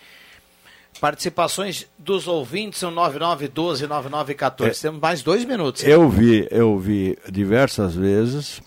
[1.00, 4.66] Participações dos ouvintes são 9912-9914.
[4.66, 4.82] É.
[4.82, 5.84] Temos mais dois minutos.
[5.84, 8.62] Eu vi, eu vi diversas vezes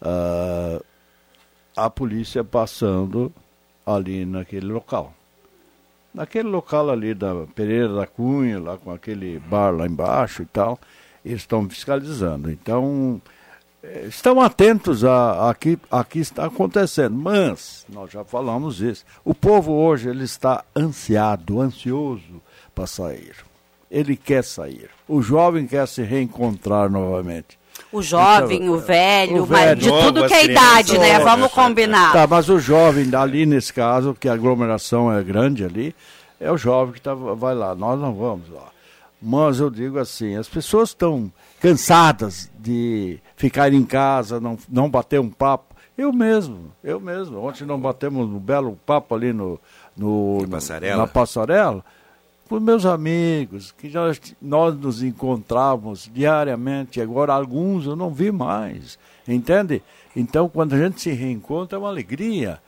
[0.00, 0.80] ah,
[1.76, 3.32] a polícia passando
[3.84, 5.12] ali naquele local.
[6.14, 10.78] naquele local ali da Pereira da Cunha, lá com aquele bar lá embaixo e tal,
[11.24, 12.50] eles estão fiscalizando.
[12.50, 13.20] Então,
[14.08, 17.14] estão atentos a, a, que, a que está acontecendo.
[17.14, 22.42] Mas, nós já falamos isso, o povo hoje ele está ansiado, ansioso
[22.74, 23.34] para sair.
[23.90, 24.90] Ele quer sair.
[25.06, 27.58] O jovem quer se reencontrar novamente.
[27.92, 29.80] O jovem, Então, o velho, o velho.
[29.80, 31.18] de tudo que é idade, né?
[31.20, 32.12] Vamos combinar.
[32.12, 35.94] Tá, mas o jovem ali nesse caso, que a aglomeração é grande ali,
[36.40, 37.74] é o jovem que tá, vai lá.
[37.74, 38.73] Nós não vamos lá.
[39.26, 45.18] Mas eu digo assim, as pessoas estão cansadas de ficar em casa, não, não bater
[45.18, 45.74] um papo.
[45.96, 47.38] Eu mesmo, eu mesmo.
[47.38, 49.58] Ontem não batemos um belo papo ali no,
[49.96, 50.96] no, Na passarela.
[50.98, 51.84] na passarela
[52.48, 58.98] com meus amigos, que nós, nós nos encontrávamos diariamente, agora alguns eu não vi mais,
[59.26, 59.82] entende?
[60.14, 62.60] Então, quando a gente se reencontra, é uma alegria.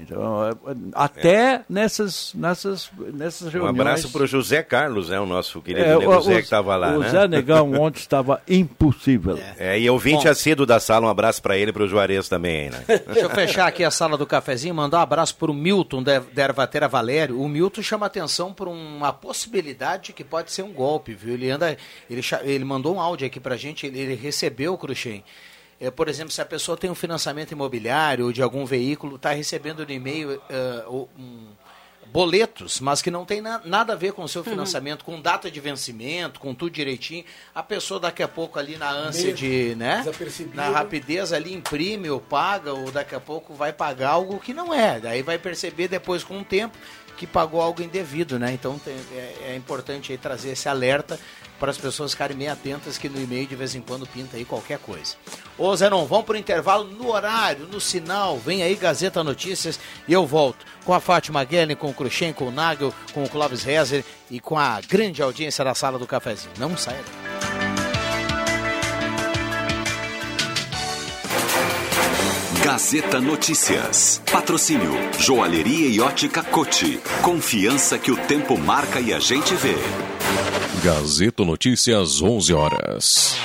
[0.00, 0.54] Então, é-
[0.94, 3.80] até nessas, nessas, nessas Um reuniões.
[3.80, 6.96] abraço para o José Carlos, né, o nosso querido É, o- o- que estava lá,
[6.96, 7.08] O né?
[7.10, 9.38] Zé Negão ontem estava impossível.
[9.58, 10.30] É, e ouvinte Bom.
[10.30, 12.84] assíduo da sala, um abraço para ele e para o Juarez também, né?
[12.88, 16.20] Deixa eu fechar aqui a sala do cafezinho, mandar um abraço para o Milton da
[16.32, 17.40] da Ervatera Valério.
[17.40, 21.34] O Milton chama atenção por uma possibilidade que pode ser um golpe, viu?
[21.34, 21.76] Ele anda,
[22.08, 25.22] ele, ele mandou um áudio aqui pra gente, ele, ele recebeu o Cruxem.
[25.84, 29.32] É, por exemplo, se a pessoa tem um financiamento imobiliário ou de algum veículo, está
[29.32, 30.40] recebendo no e-mail
[30.86, 31.48] o- um,
[32.12, 35.50] boletos, mas que não tem na- nada a ver com o seu financiamento, com data
[35.50, 37.24] de vencimento, com tudo direitinho.
[37.54, 40.02] A pessoa daqui a pouco ali na ânsia Meio de, né?
[40.54, 44.74] Na rapidez ali imprime ou paga, ou daqui a pouco vai pagar algo que não
[44.74, 45.00] é.
[45.00, 46.76] Daí vai perceber depois com o tempo
[47.22, 48.52] que pagou algo indevido, né?
[48.52, 51.20] Então tem- é, é importante trazer esse alerta
[51.56, 54.44] para as pessoas ficarem meio atentas que no e-mail de vez em quando pinta aí
[54.44, 55.14] qualquer coisa.
[55.56, 58.38] Ô Zenon, vamos pro intervalo no horário, no sinal.
[58.38, 62.48] Vem aí Gazeta Notícias e eu volto com a Fátima Guellen, com o Cruxem, com
[62.48, 66.52] o Nagel, com o Clóvis Rezer e com a grande audiência da sala do cafezinho.
[66.58, 67.61] Não saia daí.
[72.64, 74.22] Gazeta Notícias.
[74.30, 77.00] Patrocínio Joalheria e Ótica Cote.
[77.20, 79.74] Confiança que o tempo marca e a gente vê.
[80.84, 83.36] Gazeta Notícias, 11 horas.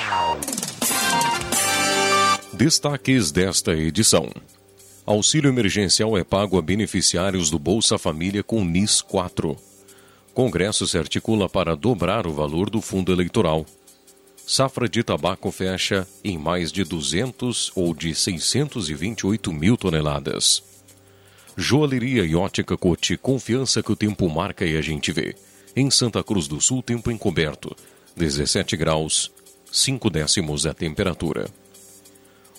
[2.52, 4.30] Destaques desta edição.
[5.04, 9.56] Auxílio emergencial é pago a beneficiários do Bolsa Família com NIS 4.
[10.32, 13.66] Congresso se articula para dobrar o valor do fundo eleitoral.
[14.50, 20.62] Safra de tabaco fecha em mais de 200 ou de 628 mil toneladas.
[21.54, 25.36] Joalheria e ótica Cote, confiança que o tempo marca e a gente vê.
[25.76, 27.76] Em Santa Cruz do Sul, tempo encoberto,
[28.16, 29.30] 17 graus,
[29.70, 31.50] 5 décimos a temperatura.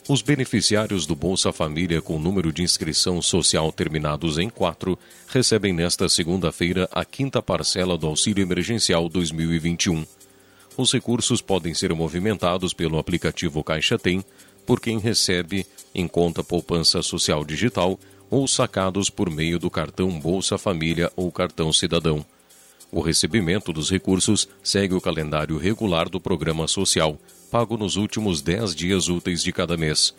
[0.07, 4.97] Os beneficiários do Bolsa Família com número de inscrição social terminados em 4
[5.27, 10.05] recebem nesta segunda-feira a quinta parcela do Auxílio Emergencial 2021.
[10.79, 14.23] Os recursos podem ser movimentados pelo aplicativo Caixa Tem
[14.65, 20.57] por quem recebe em conta poupança social digital ou sacados por meio do cartão Bolsa
[20.57, 22.25] Família ou cartão Cidadão.
[22.93, 27.19] O recebimento dos recursos segue o calendário regular do programa social,
[27.51, 30.15] pago nos últimos 10 dias úteis de cada mês.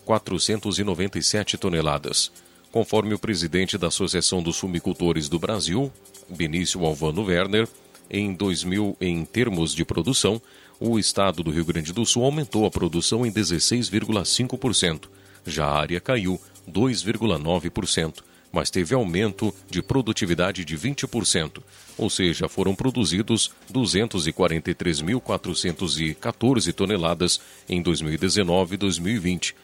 [0.06, 2.30] 6.497 toneladas.
[2.70, 5.92] Conforme o presidente da Associação dos Fumicultores do Brasil,
[6.28, 7.68] Benício Alvano Werner,
[8.08, 10.40] em 2000, em termos de produção,
[10.78, 15.08] o estado do Rio Grande do Sul aumentou a produção em 16,5%.
[15.46, 16.40] Já a área caiu
[16.70, 21.62] 2,9%, mas teve aumento de produtividade de 20%,
[21.96, 29.54] ou seja, foram produzidos 243.414 toneladas em 2019 e 2020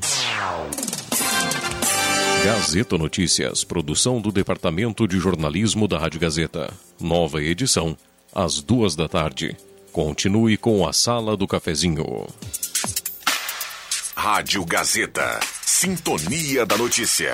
[2.45, 6.71] Gazeta Notícias, produção do Departamento de Jornalismo da Rádio Gazeta.
[6.99, 7.97] Nova edição,
[8.33, 9.57] às duas da tarde.
[9.91, 12.27] Continue com a Sala do Cafezinho.
[14.15, 15.39] Rádio Gazeta.
[15.61, 17.33] Sintonia da Notícia.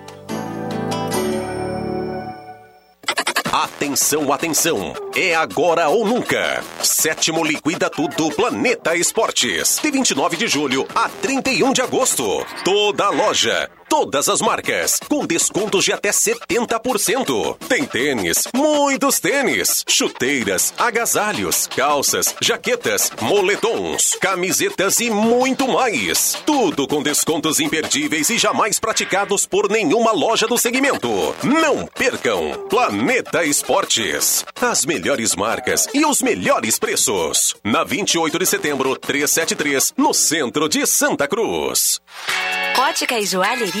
[3.81, 4.93] Atenção, atenção!
[5.15, 6.63] É agora ou nunca.
[6.83, 9.79] Sétimo Liquida Tudo Planeta Esportes.
[9.81, 12.45] De 29 de julho a 31 de agosto.
[12.63, 13.71] Toda loja.
[13.91, 17.57] Todas as marcas, com descontos de até 70%.
[17.67, 26.41] Tem tênis, muitos tênis, chuteiras, agasalhos, calças, jaquetas, moletons, camisetas e muito mais.
[26.45, 31.35] Tudo com descontos imperdíveis e jamais praticados por nenhuma loja do segmento.
[31.43, 32.65] Não percam!
[32.69, 34.45] Planeta Esportes.
[34.61, 37.57] As melhores marcas e os melhores preços.
[37.61, 41.99] Na 28 de setembro, 373, no centro de Santa Cruz.
[42.77, 43.80] Ótica e Joalheria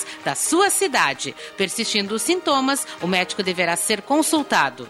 [0.23, 1.35] da sua cidade.
[1.57, 4.89] Persistindo os sintomas, o médico deverá ser consultado.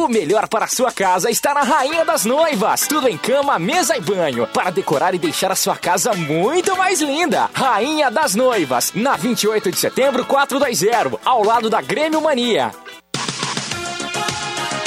[0.00, 2.86] O melhor para a sua casa está na Rainha das Noivas.
[2.86, 4.46] Tudo em cama, mesa e banho.
[4.46, 7.50] Para decorar e deixar a sua casa muito mais linda.
[7.52, 8.92] Rainha das Noivas.
[8.94, 11.18] Na 28 de setembro, 420.
[11.24, 12.70] Ao lado da Grêmio Mania.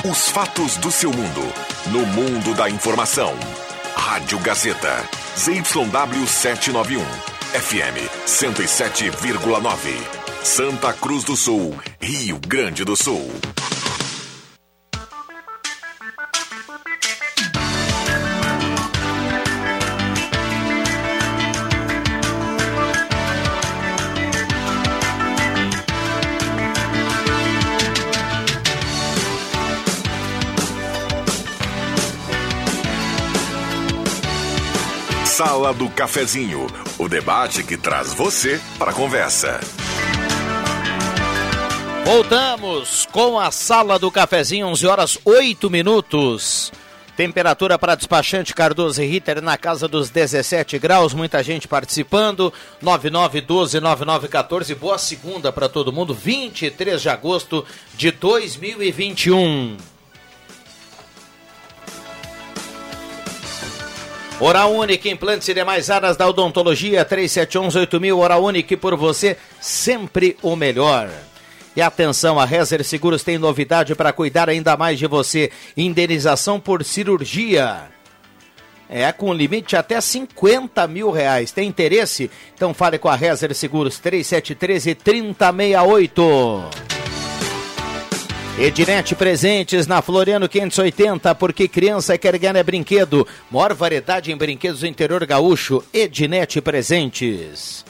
[0.09, 1.53] Os fatos do seu mundo.
[1.88, 3.34] No mundo da informação.
[3.93, 5.03] Rádio Gazeta.
[5.38, 7.03] ZYW 791,
[7.59, 10.22] FM 107,9.
[10.41, 13.30] Santa Cruz do Sul, Rio Grande do Sul.
[35.44, 36.68] Sala do Cafezinho,
[37.00, 39.60] o debate que traz você para a conversa.
[42.06, 46.72] Voltamos com a Sala do Cafezinho, 11 horas 8 minutos.
[47.18, 52.54] Temperatura para despachante Cardoso e Ritter na casa dos 17 graus, muita gente participando.
[52.84, 54.76] 9912-9914.
[54.76, 57.66] Boa segunda para todo mundo, 23 de agosto
[57.96, 59.91] de 2021.
[64.42, 68.18] Oral Unique, implantes e demais áreas da odontologia, 3711-8000.
[68.18, 71.12] Oral Unique, por você, sempre o melhor.
[71.76, 75.52] E atenção, a Rezer Seguros tem novidade para cuidar ainda mais de você.
[75.78, 77.84] Indenização por cirurgia.
[78.89, 81.52] É, com limite até 50 mil reais.
[81.52, 82.32] Tem interesse?
[82.56, 86.64] Então fale com a Rezer Seguros, 3713 3068.
[88.60, 93.28] Ednet Presentes na Floriano 580, porque criança quer ganhar é brinquedo.
[93.49, 95.84] Maior variedade em brinquedos do interior gaúcho.
[95.93, 97.84] Ednet Presentes.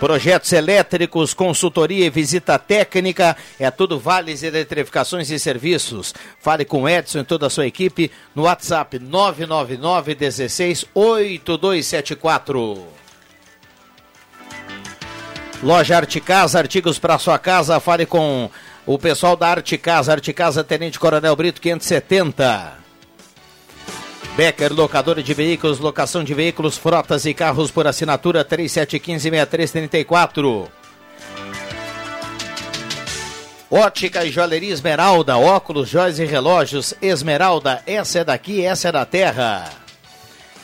[0.00, 6.12] Projetos elétricos, consultoria e visita técnica, é tudo Vales Eletrificações e Serviços.
[6.38, 12.86] Fale com Edson e toda a sua equipe no WhatsApp 999 16 8274.
[15.62, 18.50] Loja Arte Casa, artigos para sua casa, fale com
[18.86, 22.86] o pessoal da Arte Casa, Arte Casa Tenente Coronel Brito 570.
[24.36, 30.68] Becker, locadora de veículos, locação de veículos, frotas e carros por assinatura 3715-6334.
[33.68, 39.04] Ótica e joalheria Esmeralda, óculos, joias e relógios Esmeralda, essa é daqui, essa é da
[39.04, 39.68] terra.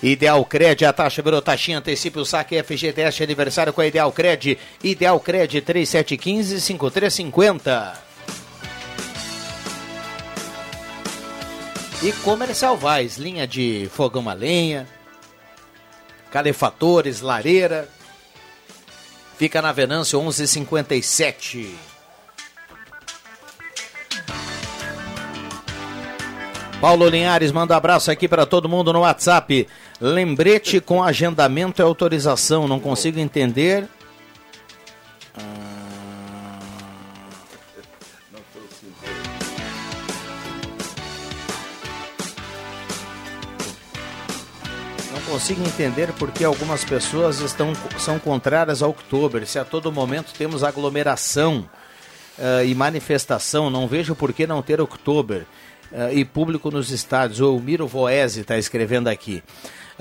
[0.02, 4.58] Ideal Cred, a taxa virou taxinha, antecipe o saque FGTS aniversário com a Ideal Cred.
[4.82, 8.01] Ideal Cred 3715-5350.
[12.05, 14.88] E Comercial Vaz, linha de fogão a lenha,
[16.32, 17.88] calefatores, lareira.
[19.38, 21.76] Fica na Venâncio 1157.
[26.80, 29.68] Paulo Linhares manda abraço aqui para todo mundo no WhatsApp.
[30.00, 32.66] Lembrete com agendamento e autorização.
[32.66, 33.88] Não consigo entender.
[45.43, 49.45] Consigo entender porque algumas pessoas estão, são contrárias ao outubro.
[49.45, 51.68] Se a todo momento temos aglomeração
[52.38, 55.45] uh, e manifestação, não vejo por que não ter outubro
[55.90, 57.40] uh, e público nos estádios.
[57.40, 59.43] O Miro Voese está escrevendo aqui.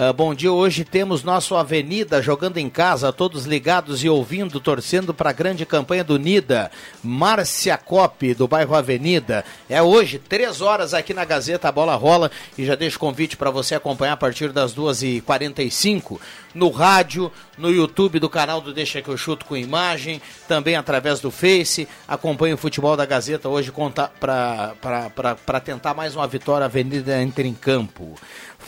[0.02, 5.14] Uh, bom dia, hoje temos nosso Avenida jogando em casa, todos ligados e ouvindo, torcendo
[5.14, 6.72] para a grande campanha do Nida.
[7.04, 9.46] Márcia Cop, do bairro Avenida.
[9.70, 13.52] É hoje, três horas aqui na Gazeta, a bola rola e já deixo convite para
[13.52, 16.20] você acompanhar a partir das 2h45
[16.56, 21.20] no rádio, no YouTube do canal do Deixa que eu chuto com imagem, também através
[21.20, 21.88] do Face.
[22.08, 23.72] Acompanhe o futebol da Gazeta hoje
[24.20, 26.66] para tentar mais uma vitória.
[26.66, 28.16] A Avenida entra em campo.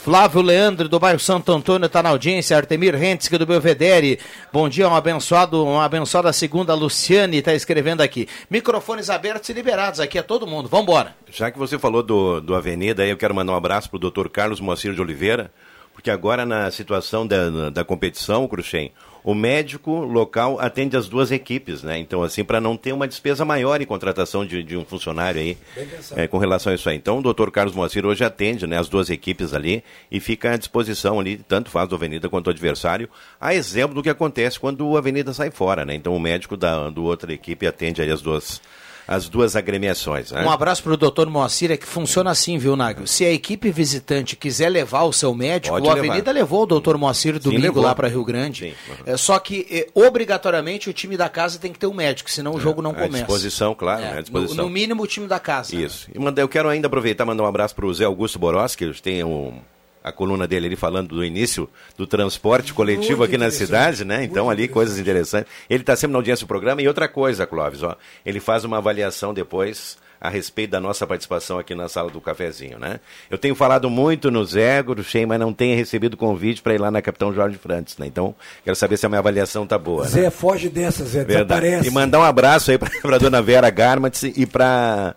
[0.04, 2.54] Flávio Leandro, do bairro Santo Antônio, está na audiência.
[2.54, 4.18] Artemir Rentzik, do Belvedere.
[4.52, 6.74] Bom dia, um abençoado, uma abençoada segunda.
[6.74, 8.28] Luciane está escrevendo aqui.
[8.50, 10.68] Microfones abertos e liberados aqui a todo mundo.
[10.68, 11.16] Vamos embora.
[11.30, 14.28] Já que você falou do, do Avenida, eu quero mandar um abraço para o doutor
[14.28, 15.50] Carlos Moacir de Oliveira,
[15.94, 18.92] porque agora na situação da, da competição, Cruxem,
[19.24, 21.98] o médico local atende as duas equipes, né?
[21.98, 25.56] Então, assim, para não ter uma despesa maior em contratação de, de um funcionário aí
[26.14, 26.96] é, com relação a isso aí.
[26.96, 30.56] Então, o doutor Carlos Moacir hoje atende né, as duas equipes ali e fica à
[30.58, 33.08] disposição ali, tanto faz do Avenida quanto do adversário,
[33.40, 35.94] a exemplo do que acontece quando o Avenida sai fora, né?
[35.94, 38.60] Então, o médico da do outra equipe atende aí as duas
[39.06, 40.32] as duas agremiações.
[40.32, 40.44] Né?
[40.44, 43.06] Um abraço para o doutor Moacir, é que funciona assim, viu, Nagel?
[43.06, 46.06] Se a equipe visitante quiser levar o seu médico, Pode o levar.
[46.08, 47.82] Avenida levou o doutor Moacir domingo levou.
[47.82, 48.74] lá para Rio Grande.
[49.04, 52.54] É, só que, é, obrigatoriamente, o time da casa tem que ter um médico, senão
[52.54, 53.18] o jogo não à começa.
[53.18, 54.12] disposição, claro, É, né?
[54.12, 54.64] à no, disposição.
[54.64, 55.74] no mínimo, o time da casa.
[55.76, 56.08] Isso.
[56.14, 58.74] E manda, eu quero ainda aproveitar e mandar um abraço para o Zé Augusto Boros,
[58.74, 59.54] que tem um,
[60.04, 64.22] a coluna dele ali falando do início do transporte coletivo Muito aqui na cidade, né?
[64.22, 65.50] Então ali coisas interessantes.
[65.68, 68.76] Ele está sempre na audiência do programa e outra coisa, Clóvis, ó, ele faz uma
[68.76, 72.98] avaliação depois a respeito da nossa participação aqui na sala do cafezinho, né?
[73.30, 76.90] Eu tenho falado muito no Zé Gruxem, mas não tenho recebido convite para ir lá
[76.90, 78.06] na Capitão Jorge Frantes, né?
[78.06, 78.34] Então,
[78.64, 80.10] quero saber se a minha avaliação tá boa, né?
[80.10, 81.60] Zé, foge dessa, Zé, Verdade.
[81.60, 81.88] desaparece.
[81.88, 85.14] E mandar um abraço aí para dona Vera Garmatz e para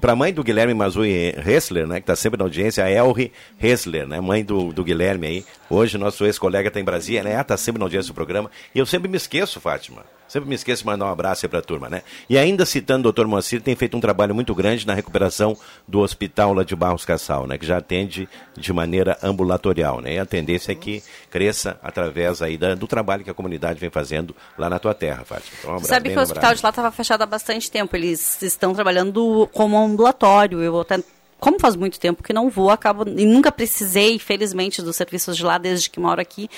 [0.00, 3.32] para a mãe do Guilherme Mazui Hessler, né, que está sempre na audiência, a Elri
[3.60, 5.44] Hessler, né, mãe do, do Guilherme aí.
[5.68, 8.50] Hoje nosso ex-colega está em Brasília, né, está sempre na audiência do programa.
[8.74, 10.02] E eu sempre me esqueço, Fátima.
[10.30, 12.02] Sempre me esqueço de mandar um abraço aí para a turma, né?
[12.28, 13.26] E ainda citando o Dr.
[13.26, 15.56] Moacir, tem feito um trabalho muito grande na recuperação
[15.88, 17.58] do hospital lá de Barros Cassal, né?
[17.58, 20.14] Que já atende de maneira ambulatorial, né?
[20.14, 23.90] E a tendência é que cresça através aí da- do trabalho que a comunidade vem
[23.90, 25.50] fazendo lá na tua terra, Fátima.
[25.58, 27.96] Então, um abraço Sabe que o hospital de lá estava fechado há bastante tempo.
[27.96, 30.60] Eles estão trabalhando como ambulatório.
[30.62, 31.00] Eu até,
[31.40, 35.44] como faz muito tempo que não vou, acabo e nunca precisei, felizmente, dos serviços de
[35.44, 36.48] lá desde que moro aqui.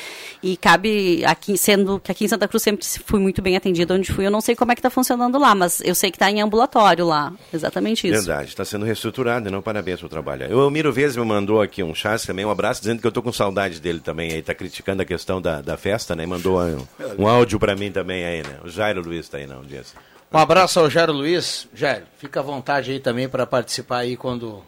[0.43, 4.12] E cabe aqui, sendo que aqui em Santa Cruz sempre fui muito bem atendida onde
[4.12, 4.26] fui.
[4.26, 6.41] Eu não sei como é que está funcionando lá, mas eu sei que está em
[6.41, 7.33] ambulatório lá.
[7.53, 8.26] Exatamente isso.
[8.26, 9.62] Verdade, está sendo reestruturado, não?
[9.62, 10.55] Parabéns pelo trabalho.
[10.57, 13.22] O Elmiro Vezes me mandou aqui um chás também, um abraço, dizendo que eu estou
[13.22, 14.33] com saudade dele também.
[14.33, 16.26] Aí está criticando a questão da, da festa, né?
[16.26, 16.87] Mandou um,
[17.18, 18.59] um áudio para mim também aí, né?
[18.64, 19.95] O Jairo Luiz está aí, não, diz.
[20.33, 21.68] Um abraço ao Jairo Luiz.
[21.74, 24.62] Jairo, fica à vontade aí também para participar aí quando,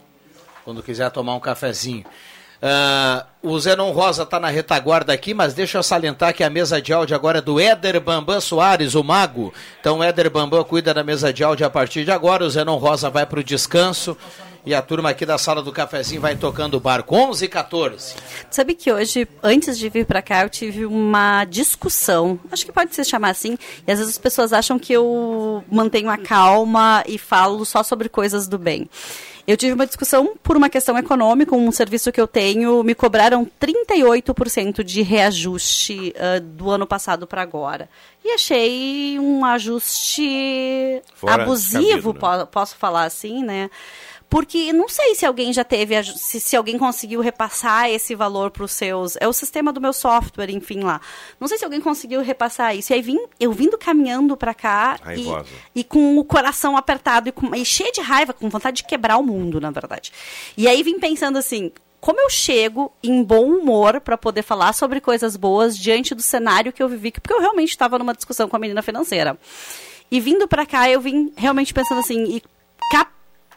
[0.64, 2.04] quando quiser tomar um cafezinho.
[2.66, 6.80] Ah, o Zenon Rosa está na retaguarda aqui, mas deixa eu salientar que a mesa
[6.80, 9.52] de áudio agora é do Éder Bambam Soares, o mago.
[9.80, 12.42] Então o Éder Bambam cuida da mesa de áudio a partir de agora.
[12.42, 14.16] O Zenon Rosa vai para o descanso.
[14.66, 17.14] E a turma aqui da sala do cafezinho vai tocando o barco.
[17.14, 18.14] 11 e 14.
[18.50, 22.40] Sabe que hoje, antes de vir pra cá, eu tive uma discussão.
[22.50, 23.58] Acho que pode se chamar assim.
[23.86, 28.08] E às vezes as pessoas acham que eu mantenho a calma e falo só sobre
[28.08, 28.88] coisas do bem.
[29.46, 33.46] Eu tive uma discussão por uma questão econômica, um serviço que eu tenho, me cobraram
[33.60, 37.88] 38% de reajuste ah, do ano passado para agora.
[38.24, 42.44] E achei um ajuste Fora abusivo, cabido, né?
[42.44, 43.70] po- posso falar assim, né?
[44.34, 48.64] Porque não sei se alguém já teve, se, se alguém conseguiu repassar esse valor para
[48.64, 49.16] os seus.
[49.20, 51.00] É o sistema do meu software, enfim, lá.
[51.38, 52.92] Não sei se alguém conseguiu repassar isso.
[52.92, 57.32] E aí vim, eu vindo caminhando para cá e, e com o coração apertado e,
[57.32, 60.12] com, e cheio de raiva, com vontade de quebrar o mundo, na verdade.
[60.56, 61.70] E aí vim pensando assim.
[62.00, 66.72] Como eu chego em bom humor para poder falar sobre coisas boas diante do cenário
[66.72, 69.38] que eu vivi, porque eu realmente estava numa discussão com a menina financeira.
[70.10, 72.42] E vindo para cá, eu vim realmente pensando assim, e
[72.90, 73.14] cap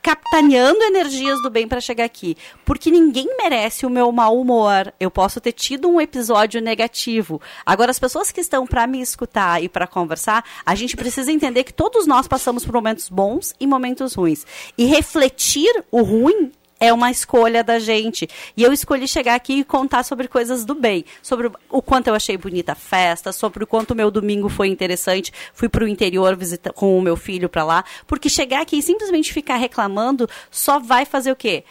[0.07, 2.37] capitaneando energias do bem para chegar aqui.
[2.63, 4.93] Porque ninguém merece o meu mau humor.
[5.01, 7.41] Eu posso ter tido um episódio negativo.
[7.65, 11.65] Agora, as pessoas que estão para me escutar e para conversar, a gente precisa entender
[11.65, 14.45] que todos nós passamos por momentos bons e momentos ruins.
[14.77, 18.29] E refletir o ruim é uma escolha da gente.
[18.55, 21.05] E eu escolhi chegar aqui e contar sobre coisas do bem.
[21.21, 24.67] Sobre o quanto eu achei bonita a festa, sobre o quanto o meu domingo foi
[24.67, 25.31] interessante.
[25.53, 27.83] Fui para o interior visitar com o meu filho para lá.
[28.05, 31.63] Porque chegar aqui e simplesmente ficar reclamando só vai fazer o quê?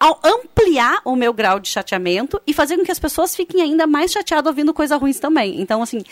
[0.00, 3.86] Ao ampliar o meu grau de chateamento e fazer com que as pessoas fiquem ainda
[3.86, 5.60] mais chateadas ouvindo coisa ruins também.
[5.60, 6.02] Então, assim,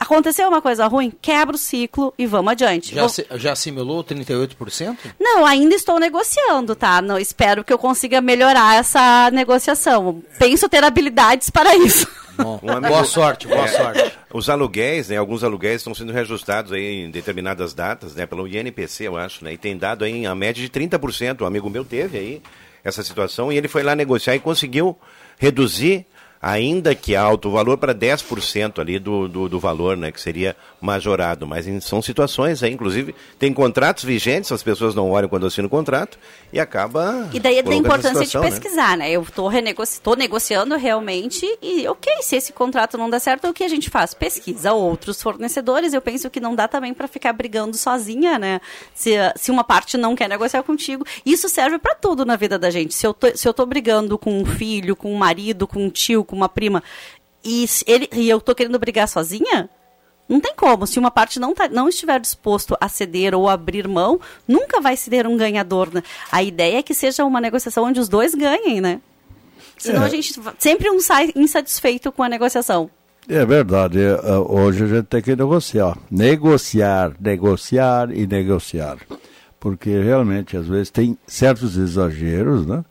[0.00, 2.94] aconteceu uma coisa ruim, quebra o ciclo e vamos adiante.
[2.94, 4.96] Já, Vou- já assimilou 38%?
[5.20, 7.00] não, ainda estou negociando, tá?
[7.02, 10.22] Não, espero que eu consiga melhorar essa negociação.
[10.38, 12.08] Penso ter habilidades para isso.
[12.62, 14.12] Um amigo- Boa sorte, boa É, sorte.
[14.32, 19.04] Os aluguéis, né, alguns aluguéis estão sendo reajustados aí em determinadas datas, né, pelo INPC,
[19.06, 21.42] eu acho, né, e tem dado aí a média de 30%.
[21.42, 22.42] Um amigo meu teve aí
[22.82, 24.96] essa situação e ele foi lá negociar e conseguiu
[25.36, 26.06] reduzir,
[26.40, 30.56] ainda que alto, o valor para 10% ali do, do, do valor, né, que seria
[30.80, 31.46] majorado.
[31.46, 35.70] Mas são situações aí, inclusive, tem contratos vigentes, as pessoas não olham quando assinam o
[35.70, 36.18] contrato
[36.52, 37.28] e acaba.
[37.32, 38.50] E daí é da importância de situação, né?
[38.50, 39.10] pesquisar, né?
[39.10, 43.64] Eu estou renegoci negociando realmente e, ok, se esse contrato não der certo, o que
[43.64, 44.14] a gente faz?
[44.14, 45.92] Pesquisa outros fornecedores.
[45.92, 48.60] Eu penso que não dá também para ficar brigando sozinha, né?
[48.94, 51.04] Se, se uma parte não quer negociar contigo.
[51.24, 52.94] Isso serve para tudo na vida da gente.
[52.94, 55.90] Se eu, tô, se eu tô brigando com um filho, com um marido, com um
[55.90, 56.82] tio, com uma prima,
[57.44, 59.68] e, ele, e eu tô querendo brigar sozinha,
[60.30, 60.86] não tem como.
[60.86, 64.96] Se uma parte não, tá, não estiver disposto a ceder ou abrir mão, nunca vai
[64.96, 65.92] se ter um ganhador.
[65.92, 66.04] Né?
[66.30, 69.00] A ideia é que seja uma negociação onde os dois ganhem, né?
[69.76, 70.06] Senão É.
[70.06, 72.88] a gente sempre um sai insatisfeito com a negociação.
[73.28, 73.98] É verdade.
[74.00, 75.98] é, é, Hoje a gente tem que negociar.
[76.10, 78.98] Negociar, negociar e negociar.
[79.58, 82.84] Porque realmente, às vezes, tem certos exageros né,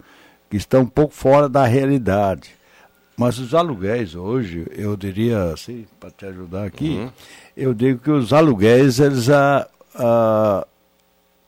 [0.50, 2.59] que estão um pouco fora da realidade.
[3.20, 7.06] Mas os aluguéis hoje, eu diria assim, para te ajudar aqui,
[7.56, 10.66] eu digo que os aluguéis eles ah, ah,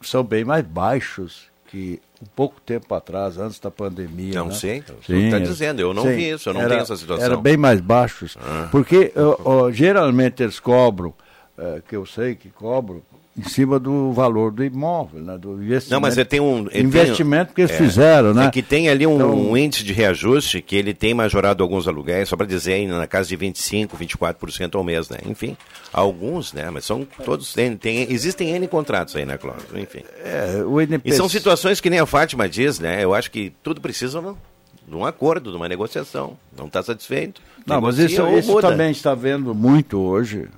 [0.02, 4.34] são bem mais baixos que um pouco tempo atrás, antes da pandemia.
[4.36, 4.54] Não né?
[4.54, 7.26] sei, senhor está dizendo, eu não vi isso, eu não era- tenho essa situação.
[7.26, 8.68] Era bem mais baixos, Ah.
[8.70, 11.14] porque ó, ó, geralmente eles cobram,
[11.58, 13.02] eh, que eu sei que cobram,
[13.38, 15.92] em cima do valor do imóvel, né, do investimento.
[15.94, 18.48] Não, mas ele tem um ele tem- investimento que eles é, fizeram, né?
[18.48, 21.88] É que tem ali um, Então- um índice de reajuste que ele tem majorado alguns
[21.88, 25.18] aluguéis, só para dizer, aí, na casa de 25, 24% ao mês, né?
[25.26, 25.56] Enfim,
[25.94, 26.70] alguns, né?
[26.70, 29.66] Mas são todos tem, tem existem N contratos aí, né, Cláudio?
[29.80, 30.02] Enfim.
[30.24, 33.02] É, o E são situações que nem a Fátima diz, né?
[33.04, 34.38] Eu acho que tudo precisa não,
[34.86, 36.38] de um acordo, de uma negociação.
[36.58, 37.42] Não está satisfeito?
[37.66, 40.50] Não, mas isso, isso também está vendo muito hoje,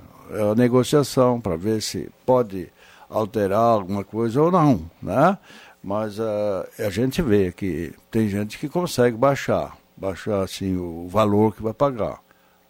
[0.52, 2.70] a negociação, para ver se pode
[3.10, 5.38] alterar alguma coisa ou não, né?
[5.84, 11.56] Mas ah, a gente vê que tem gente que consegue baixar, baixar assim o valor
[11.56, 12.20] que vai pagar.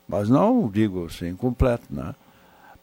[0.08, 2.14] Mas não digo assim completo, né?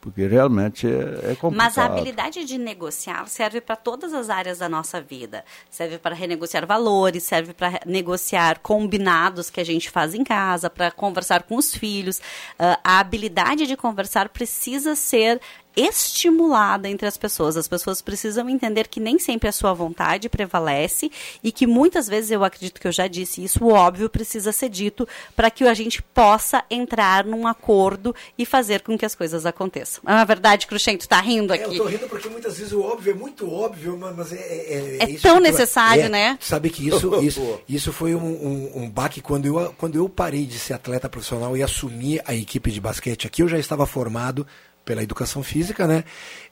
[0.00, 1.54] Porque realmente é, é complicado.
[1.54, 5.44] Mas a habilidade de negociar serve para todas as áreas da nossa vida.
[5.68, 10.90] Serve para renegociar valores, serve para negociar combinados que a gente faz em casa, para
[10.90, 12.20] conversar com os filhos.
[12.58, 15.38] Ah, a habilidade de conversar precisa ser
[15.76, 17.56] estimulada entre as pessoas.
[17.56, 21.10] As pessoas precisam entender que nem sempre a sua vontade prevalece
[21.42, 24.68] e que muitas vezes, eu acredito que eu já disse isso, o óbvio precisa ser
[24.68, 25.06] dito
[25.36, 30.02] para que a gente possa entrar num acordo e fazer com que as coisas aconteçam.
[30.06, 31.76] É uma verdade, Cruxento, tá rindo É, aqui.
[31.76, 34.36] eu tô rindo porque muitas vezes o óbvio é muito óbvio, ma- mas é.
[34.36, 36.38] É, É isso tão que necessário, é, né?
[36.40, 40.46] Sabe que isso, isso, isso foi um, um, um baque quando eu, quando eu parei
[40.46, 44.46] de ser atleta profissional e assumi a equipe de basquete aqui, eu já estava formado
[44.90, 46.02] pela educação física, né?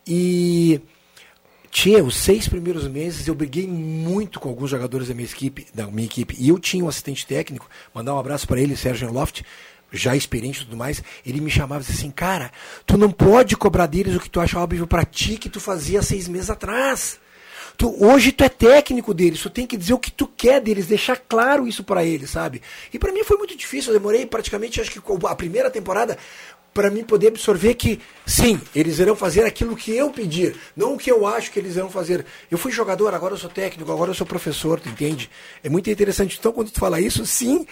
[0.06, 0.80] E.
[1.70, 5.86] Tinha os seis primeiros meses, eu briguei muito com alguns jogadores da minha equipe, da
[5.86, 6.34] minha equipe.
[6.38, 9.42] E eu tinha um assistente técnico, mandar um abraço para ele, Sérgio Loft,
[9.92, 11.02] já experiente e tudo mais.
[11.26, 12.50] Ele me chamava e disse assim: Cara,
[12.86, 16.00] tu não pode cobrar deles o que tu acha óbvio para ti que tu fazia
[16.00, 17.20] seis meses atrás.
[17.76, 20.86] Tu, hoje tu é técnico deles, tu tem que dizer o que tu quer deles,
[20.86, 22.60] deixar claro isso para eles, sabe?
[22.92, 26.18] E para mim foi muito difícil, eu demorei praticamente, acho que a primeira temporada
[26.72, 30.98] para mim poder absorver que sim, eles irão fazer aquilo que eu pedir, não o
[30.98, 32.24] que eu acho que eles irão fazer.
[32.50, 35.30] Eu fui jogador, agora eu sou técnico, agora eu sou professor, tu entende?
[35.62, 36.36] É muito interessante.
[36.38, 37.66] Então, quando tu fala isso, sim,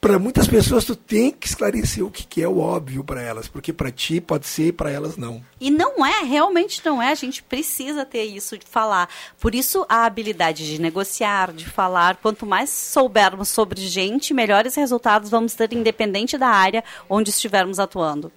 [0.00, 3.46] para muitas pessoas tu tem que esclarecer o que, que é o óbvio para elas,
[3.46, 5.44] porque para ti pode ser, para elas não.
[5.60, 7.10] E não é, realmente não é.
[7.10, 9.10] A gente precisa ter isso de falar.
[9.38, 12.16] Por isso, a habilidade de negociar, de falar.
[12.16, 18.32] Quanto mais soubermos sobre gente, melhores resultados vamos ter, independente da área onde estivermos atuando.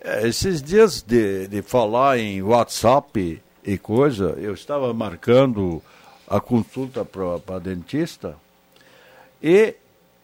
[0.00, 5.82] É, esses dias de, de falar em WhatsApp e coisa, eu estava marcando
[6.28, 8.36] a consulta para dentista
[9.42, 9.74] e,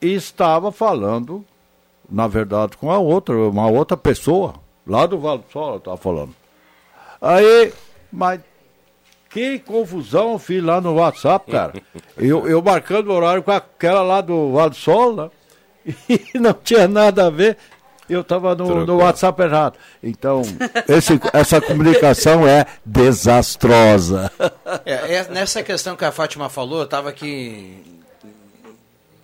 [0.01, 1.45] e estava falando,
[2.09, 4.55] na verdade, com a outra, uma outra pessoa,
[4.87, 6.35] lá do Vale do Sol, eu estava falando.
[7.20, 7.73] Aí,
[8.12, 8.41] mas
[9.31, 11.73] que confusão eu fiz lá no WhatsApp, cara.
[12.16, 15.31] Eu, eu marcando o horário com aquela lá do Vale do Sol, né?
[16.09, 17.57] E não tinha nada a ver.
[18.13, 19.79] Eu estava no, no WhatsApp errado.
[20.03, 20.43] Então,
[20.89, 24.31] esse, essa comunicação é desastrosa.
[24.85, 28.01] É, é, nessa questão que a Fátima falou, eu estava aqui.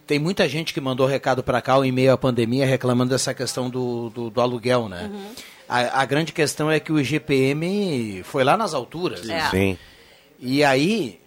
[0.07, 3.69] Tem muita gente que mandou recado para cá em meio à pandemia reclamando dessa questão
[3.69, 5.11] do, do, do aluguel, né?
[5.69, 9.29] A, a grande questão é que o IGPM foi lá nas alturas.
[9.29, 9.51] É.
[9.51, 9.79] Sim.
[10.41, 11.21] E aí,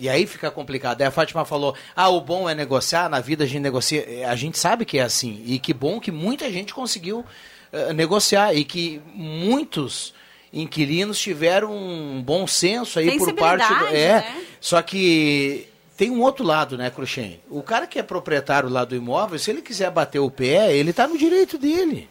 [0.00, 1.00] e aí fica complicado.
[1.00, 4.28] Aí a Fátima falou: ah, o bom é negociar, na vida a gente negocia.
[4.28, 5.42] A gente sabe que é assim.
[5.46, 7.24] E que bom que muita gente conseguiu
[7.72, 10.14] eh, negociar e que muitos
[10.52, 13.86] inquilinos tiveram um bom senso aí por parte do.
[13.88, 14.44] É, né?
[14.60, 15.68] só que.
[15.96, 17.38] Tem um outro lado, né, Cruxem?
[17.48, 20.90] O cara que é proprietário lá do imóvel, se ele quiser bater o pé, ele
[20.90, 22.08] está no direito dele.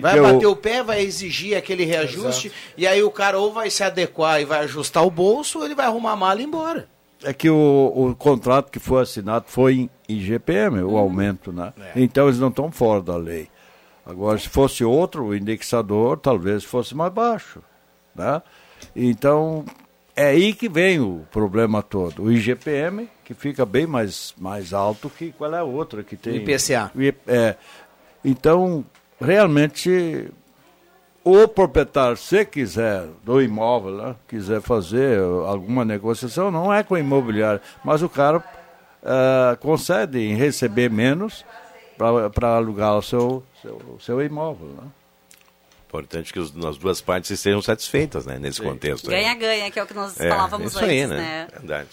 [0.00, 3.68] porque bater o- o pé, vai exigir aquele reajuste, e aí o cara ou vai
[3.68, 6.46] se adequar e vai ajustar o bolso, ou ele vai arrumar a mala e ir
[6.46, 6.88] embora.
[7.22, 11.72] É que o, o contrato que foi assinado foi em IGPM, o aumento, né?
[11.94, 13.48] Então eles não estão fora da lei.
[14.04, 17.62] Agora, se fosse outro indexador, talvez fosse mais baixo,
[18.14, 18.42] né?
[18.96, 19.64] Então,
[20.16, 22.24] é aí que vem o problema todo.
[22.24, 26.36] O IGPM, que fica bem mais, mais alto que qual é a outra que tem.
[26.36, 26.90] IPCA.
[27.26, 27.54] É.
[28.24, 28.84] Então,
[29.20, 30.30] realmente,
[31.24, 36.98] o proprietário, se quiser, do imóvel, né, quiser fazer alguma negociação, não é com o
[36.98, 41.44] imobiliário, mas o cara uh, concede em receber menos
[42.34, 44.68] para alugar o seu, seu, seu imóvel.
[44.68, 44.88] Né?
[45.86, 49.10] Importante que os, as duas partes estejam satisfeitas, né, nesse contexto.
[49.10, 49.16] aí.
[49.16, 51.16] Ganha-ganha, que é o que nós É, falávamos isso antes, aí, né?
[51.16, 51.48] né?
[51.52, 51.88] Verdade.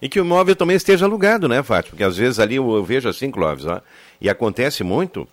[0.00, 1.90] E que o imóvel também esteja alugado, né, Fátima?
[1.90, 3.80] Porque às vezes ali eu, eu vejo assim, Clóvis, ó,
[4.20, 5.26] e acontece muito,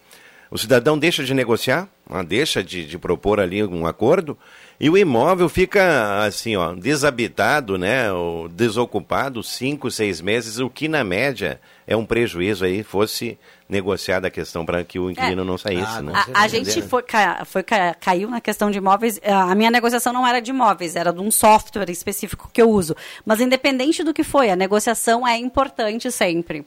[0.56, 4.38] o cidadão deixa de negociar, ah, deixa de, de propor ali um acordo,
[4.80, 10.88] e o imóvel fica assim, ó, desabitado, né, ou desocupado cinco, seis meses, o que
[10.88, 13.38] na média é um prejuízo aí, fosse
[13.68, 15.46] negociada a questão para que o inquilino É.
[15.46, 16.14] não saísse, né?
[16.34, 17.04] A, a gente foi,
[17.46, 19.20] foi ca- caiu na questão de imóveis.
[19.24, 22.96] A minha negociação não era de imóveis, era de um software específico que eu uso.
[23.26, 26.64] Mas independente do que foi, a negociação é importante sempre.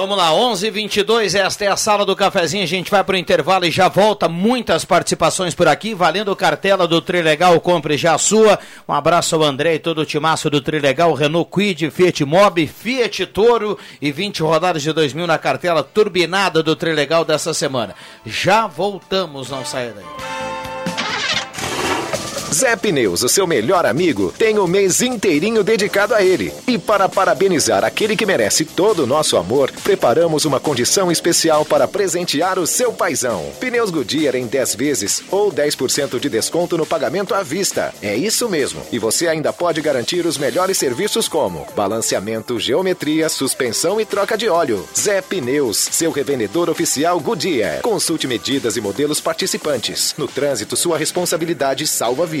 [0.00, 3.16] Vamos lá, 11 h 22 esta é a sala do cafezinho, a gente vai para
[3.16, 8.14] o intervalo e já volta, muitas participações por aqui, valendo cartela do Trilegal, compre já
[8.14, 12.24] a sua, um abraço ao André e todo o timaço do Trilegal, Renault Quid, Fiat
[12.24, 17.94] Mobi, Fiat Toro e 20 rodadas de 2000 na cartela turbinada do Trilegal dessa semana.
[18.24, 20.29] Já voltamos, não saia daí.
[22.52, 26.52] Zé Pneus, o seu melhor amigo, tem o mês inteirinho dedicado a ele.
[26.66, 31.86] E para parabenizar aquele que merece todo o nosso amor, preparamos uma condição especial para
[31.86, 33.44] presentear o seu paizão.
[33.60, 37.94] Pneus Goodyear em 10 vezes ou 10% de desconto no pagamento à vista.
[38.02, 38.82] É isso mesmo.
[38.90, 44.48] E você ainda pode garantir os melhores serviços como balanceamento, geometria, suspensão e troca de
[44.48, 44.88] óleo.
[44.98, 47.80] Zé Pneus, seu revendedor oficial Goodyear.
[47.82, 50.16] Consulte medidas e modelos participantes.
[50.18, 52.40] No trânsito, sua responsabilidade salva vidas.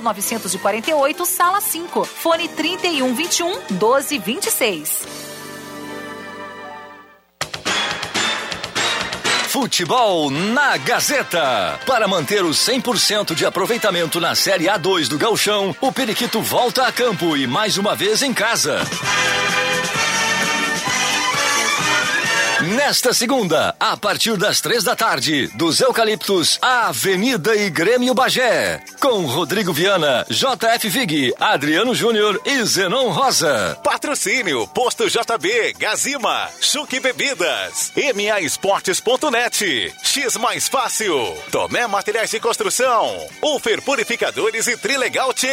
[0.00, 2.04] 948, sala 5.
[2.04, 5.32] Fone 3121 1226.
[9.52, 11.78] Futebol na Gazeta.
[11.86, 16.90] Para manter o 100% de aproveitamento na Série A2 do Gauchão, o Periquito volta a
[16.90, 18.80] campo e mais uma vez em casa.
[22.62, 28.80] Nesta segunda, a partir das três da tarde, dos Eucaliptos, Avenida e Grêmio Bagé.
[29.00, 33.76] Com Rodrigo Viana, JF Vig, Adriano Júnior e Zenon Rosa.
[33.82, 43.26] Patrocínio, Posto JB, Gazima, Chuque Bebidas, MA Esportes.net, X Mais Fácil, Tomé Materiais de Construção,
[43.42, 45.48] Ufer Purificadores e Trilegal T.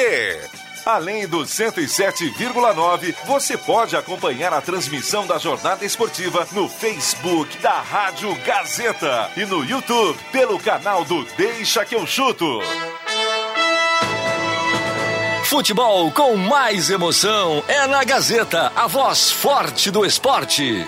[0.90, 8.34] Além do 107,9, você pode acompanhar a transmissão da jornada esportiva no Facebook da Rádio
[8.44, 12.60] Gazeta e no YouTube pelo canal do Deixa que eu chuto.
[15.46, 20.88] Futebol com mais emoção é na Gazeta, a voz forte do esporte.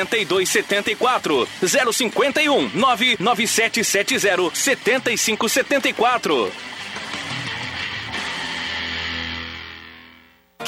[0.01, 1.47] 80 7274.
[1.93, 6.51] 051 99770 7574.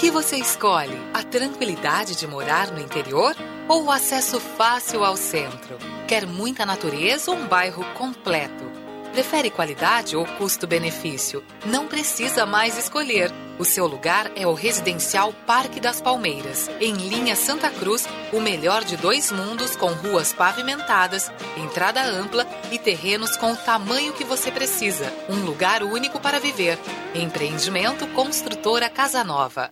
[0.03, 0.97] que você escolhe?
[1.13, 3.33] A tranquilidade de morar no interior
[3.69, 5.77] ou o acesso fácil ao centro?
[6.05, 8.82] Quer muita natureza ou um bairro completo?
[9.13, 11.43] Prefere qualidade ou custo-benefício?
[11.67, 13.31] Não precisa mais escolher.
[13.59, 18.83] O seu lugar é o Residencial Parque das Palmeiras, em linha Santa Cruz, o melhor
[18.83, 24.49] de dois mundos com ruas pavimentadas, entrada ampla e terrenos com o tamanho que você
[24.49, 25.13] precisa.
[25.29, 26.79] Um lugar único para viver.
[27.13, 29.69] Empreendimento Construtora Casa Nova.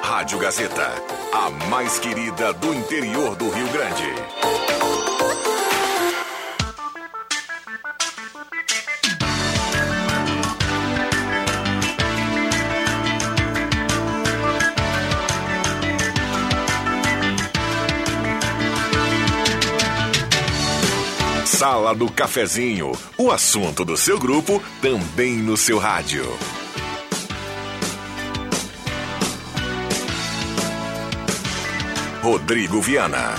[0.00, 0.88] Rádio Gazeta,
[1.32, 4.79] a mais querida do interior do Rio Grande.
[21.60, 26.24] Sala do Cafezinho, o assunto do seu grupo também no seu rádio.
[32.22, 33.34] Rodrigo Viana.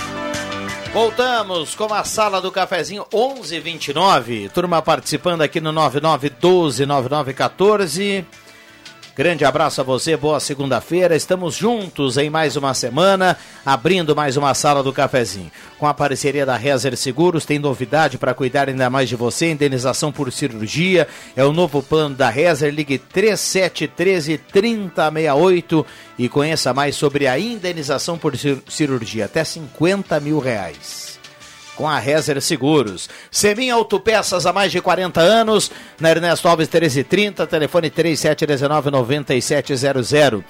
[0.92, 4.50] Voltamos com a sala do cafezinho 1129.
[4.50, 8.24] Turma participando aqui no 9912 9914.
[9.14, 11.14] Grande abraço a você, boa segunda-feira.
[11.14, 15.52] Estamos juntos em mais uma semana, abrindo mais uma sala do cafezinho.
[15.78, 20.10] Com a parceria da Rezer Seguros, tem novidade para cuidar ainda mais de você, indenização
[20.10, 21.06] por cirurgia.
[21.36, 25.86] É o novo plano da Rezer, ligue 3713 3068
[26.18, 28.32] e conheça mais sobre a indenização por
[28.66, 31.11] cirurgia, até 50 mil reais
[31.82, 33.10] com a Rezer Seguros.
[33.28, 35.68] Semin Autopeças há mais de 40 anos,
[35.98, 40.44] na Ernesto Alves 1330, telefone 3719-9700.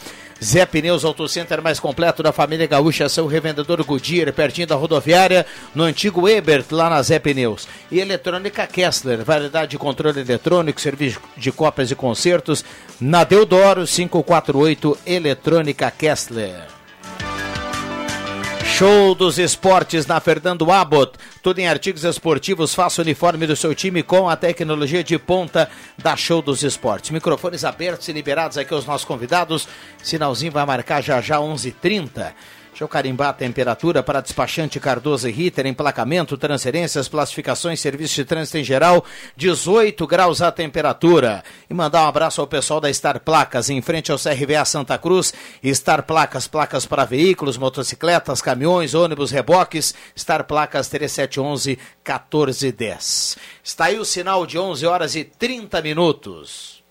[0.44, 5.46] Zé Pneus Auto Center mais completo da família Gaúcha, seu revendedor Goodyear, pertinho da rodoviária,
[5.74, 7.66] no antigo Ebert, lá na Zé Pneus.
[7.90, 12.62] E Eletrônica Kessler, variedade de controle eletrônico, serviço de cópias e concertos,
[13.00, 16.81] na Deodoro 548 Eletrônica Kessler.
[18.72, 21.12] Show dos esportes na Fernando Abbott.
[21.42, 22.74] Tudo em artigos esportivos.
[22.74, 25.68] Faça o uniforme do seu time com a tecnologia de ponta
[25.98, 27.10] da Show dos Esportes.
[27.10, 29.68] Microfones abertos e liberados aqui aos nossos convidados.
[30.02, 32.32] Sinalzinho vai marcar já já 11h30.
[32.82, 38.24] Deixa eu carimbar a temperatura para despachante Cardoso e Ritter, emplacamento, transferências, classificações, serviços de
[38.24, 39.04] trânsito em geral,
[39.36, 41.44] 18 graus a temperatura.
[41.70, 45.32] E mandar um abraço ao pessoal da Star Placas, em frente ao CRVA Santa Cruz.
[45.64, 49.94] Star Placas, placas para veículos, motocicletas, caminhões, ônibus, reboques.
[50.18, 53.38] Star Placas 3711 1410.
[53.62, 56.81] Está aí o sinal de 11 horas e 30 minutos.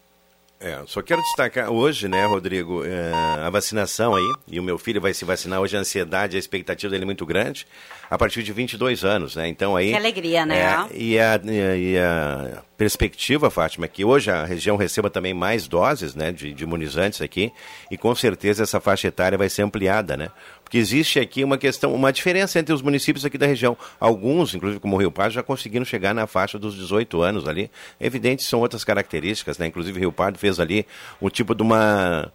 [0.64, 3.12] É, só quero destacar hoje, né, Rodrigo, é,
[3.43, 6.91] a vacinação aí, e o meu filho vai se vacinar hoje, a ansiedade, a expectativa
[6.91, 7.66] dele é muito grande,
[8.07, 9.89] a partir de 22 anos, né, então aí...
[9.89, 10.59] Que alegria, né?
[10.59, 11.41] É, e, a,
[11.76, 16.53] e a perspectiva, Fátima, é que hoje a região receba também mais doses, né, de,
[16.53, 17.51] de imunizantes aqui,
[17.89, 20.30] e com certeza essa faixa etária vai ser ampliada, né,
[20.72, 23.78] porque existe aqui uma questão, uma diferença entre os municípios aqui da região.
[24.00, 27.70] Alguns, inclusive como o Rio Pardo, já conseguiram chegar na faixa dos 18 anos ali.
[28.00, 29.68] Evidente, são outras características, né?
[29.68, 30.88] Inclusive Rio Pardo fez ali
[31.22, 32.32] um tipo de uma,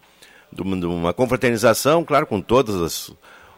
[0.52, 3.08] de uma, de uma confraternização, claro, com todas as...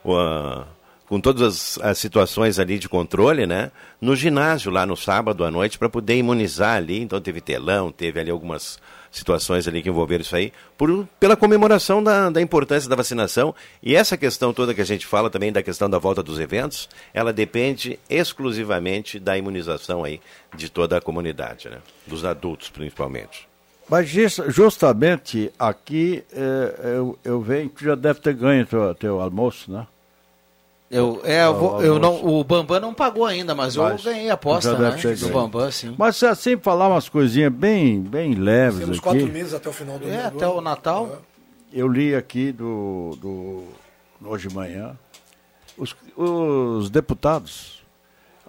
[0.04, 0.64] Uh,
[1.08, 3.72] com todas as, as, situações ali de controle, né?
[4.00, 7.00] No ginásio lá no sábado à noite para poder imunizar ali.
[7.00, 8.78] Então teve telão, teve ali algumas
[9.10, 13.54] situações ali que envolveram isso aí, por, pela comemoração da, da importância da vacinação.
[13.82, 16.88] E essa questão toda que a gente fala também da questão da volta dos eventos,
[17.12, 20.20] ela depende exclusivamente da imunização aí
[20.56, 21.78] de toda a comunidade, né?
[22.06, 23.48] Dos adultos, principalmente.
[23.88, 29.72] Mas justamente aqui é, eu, eu venho, tu já deve ter ganho teu, teu almoço,
[29.72, 29.86] né?
[30.90, 34.30] Eu, é, eu, vou, eu não, o Bambam não pagou ainda, mas, mas eu ganhei
[34.30, 34.90] a aposta, né?
[34.90, 35.94] Do Bambam, sim.
[35.98, 39.04] Mas se assim falar umas coisinhas bem, bem leves Temos aqui.
[39.04, 41.20] quatro meses até o final do É, até o Natal.
[41.70, 43.64] Eu li aqui do, do
[44.24, 44.96] hoje de manhã,
[45.76, 47.82] os, os deputados,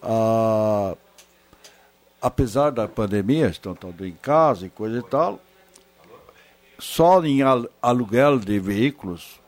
[0.02, 0.96] ah,
[2.22, 5.40] apesar da pandemia, estão todos em casa e coisa e tal,
[6.80, 7.42] só em
[7.82, 9.40] aluguel de veículos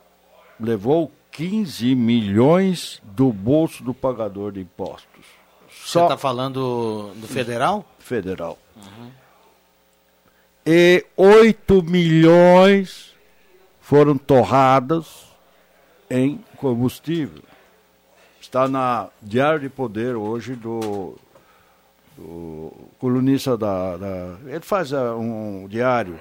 [0.60, 5.26] levou 15 milhões do bolso do pagador de impostos.
[5.70, 6.00] Só...
[6.02, 7.86] Você está falando do federal?
[8.00, 8.58] Federal.
[8.76, 9.12] Uhum.
[10.66, 13.16] E 8 milhões
[13.80, 15.28] foram torradas
[16.10, 17.42] em combustível.
[18.40, 21.16] Está na Diário de Poder hoje do,
[22.18, 26.20] do colunista da, da, Ele faz uh, um diário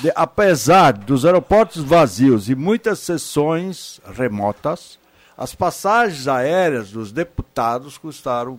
[0.00, 4.98] de- apesar dos aeroportos vazios e muitas sessões remotas,
[5.36, 8.58] as passagens aéreas dos deputados custaram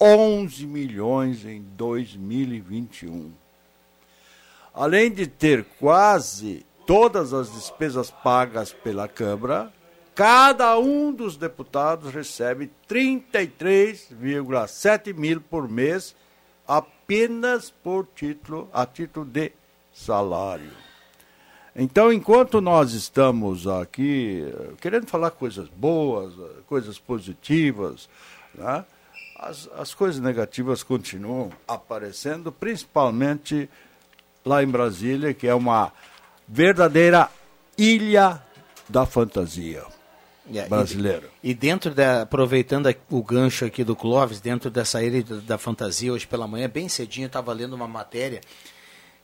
[0.00, 3.32] 11 milhões em 2021.
[4.74, 9.72] Além de ter quase todas as despesas pagas pela Câmara,
[10.14, 16.14] cada um dos deputados recebe 33,7 mil por mês
[16.66, 19.52] apenas por título, a título de
[19.96, 20.70] salário.
[21.74, 28.08] Então, enquanto nós estamos aqui eh, querendo falar coisas boas, eh, coisas positivas,
[28.54, 28.84] né,
[29.36, 33.68] as, as coisas negativas continuam aparecendo, principalmente
[34.44, 35.92] lá em Brasília, que é uma
[36.48, 37.28] verdadeira
[37.76, 38.40] ilha
[38.88, 39.82] da fantasia
[40.54, 41.28] É, brasileira.
[41.42, 45.58] E, e dentro da, aproveitando o gancho aqui do Clóvis, dentro dessa ilha da, da
[45.58, 48.40] fantasia, hoje pela manhã, bem cedinho, eu estava lendo uma matéria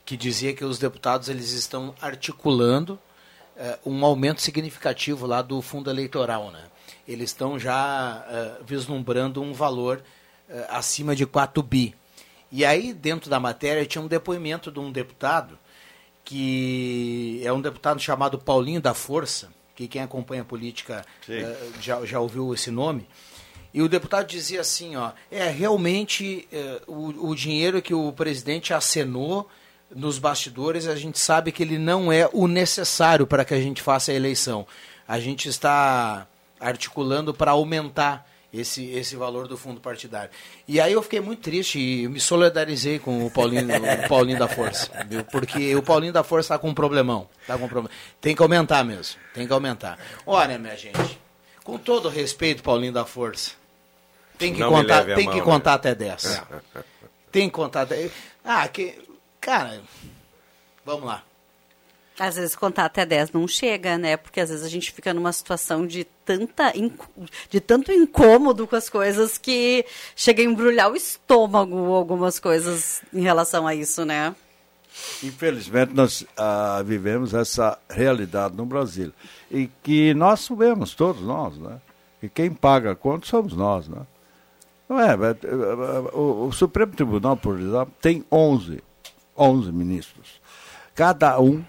[0.05, 2.99] que dizia que os deputados eles estão articulando
[3.55, 6.63] eh, um aumento significativo lá do fundo eleitoral, né?
[7.07, 10.03] Eles estão já eh, vislumbrando um valor
[10.49, 11.95] eh, acima de 4 bi.
[12.51, 15.57] E aí, dentro da matéria, tinha um depoimento de um deputado
[16.25, 21.05] que é um deputado chamado Paulinho da Força, que quem acompanha a política
[21.81, 23.07] já, já ouviu esse nome.
[23.73, 26.47] E o deputado dizia assim, ó, é realmente
[26.87, 29.49] o, o dinheiro que o presidente acenou
[29.95, 33.81] nos bastidores, a gente sabe que ele não é o necessário para que a gente
[33.81, 34.65] faça a eleição.
[35.07, 36.27] A gente está
[36.59, 40.29] articulando para aumentar esse, esse valor do fundo partidário.
[40.67, 43.67] E aí eu fiquei muito triste e me solidarizei com o Paulinho,
[44.05, 45.23] o Paulinho da Força, viu?
[45.25, 47.27] porque o Paulinho da Força está com um problemão.
[47.47, 47.95] Tá com um problema.
[48.21, 49.97] Tem que aumentar mesmo, tem que aumentar.
[50.25, 51.19] Olha, minha gente,
[51.63, 53.51] com todo respeito, Paulinho da Força,
[54.37, 55.45] tem que Não contar, tem mão, que né?
[55.45, 56.41] contar até 10.
[57.31, 58.11] Tem que contar até...
[58.45, 58.95] Ah, que...
[59.43, 59.81] Cara,
[60.85, 61.21] vamos lá.
[62.17, 64.15] Às vezes contar até 10 não chega, né?
[64.15, 67.01] Porque às vezes a gente fica numa situação de tanta inc-
[67.49, 69.83] de tanto incômodo com as coisas que
[70.15, 74.33] chega a embrulhar o estômago algumas coisas em relação a isso, né?
[75.23, 79.11] Infelizmente, nós ah, vivemos essa realidade no Brasil.
[79.49, 81.81] E que nós sabemos, todos nós, né?
[82.21, 84.05] E quem paga a conta somos nós, né?
[84.87, 88.83] Não é, mas, eh, eh, o, o Supremo Tribunal, por exemplo, tem 11,
[89.37, 90.41] 11 ministros.
[90.95, 91.63] Cada um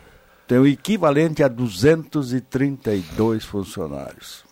[0.47, 4.45] tem o equivalente a 232 funcionários.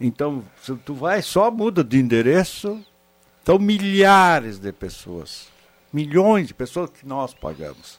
[0.00, 2.84] Então, se tu vai, só muda de endereço,
[3.42, 5.48] então milhares de pessoas,
[5.92, 7.98] milhões de pessoas que nós pagamos,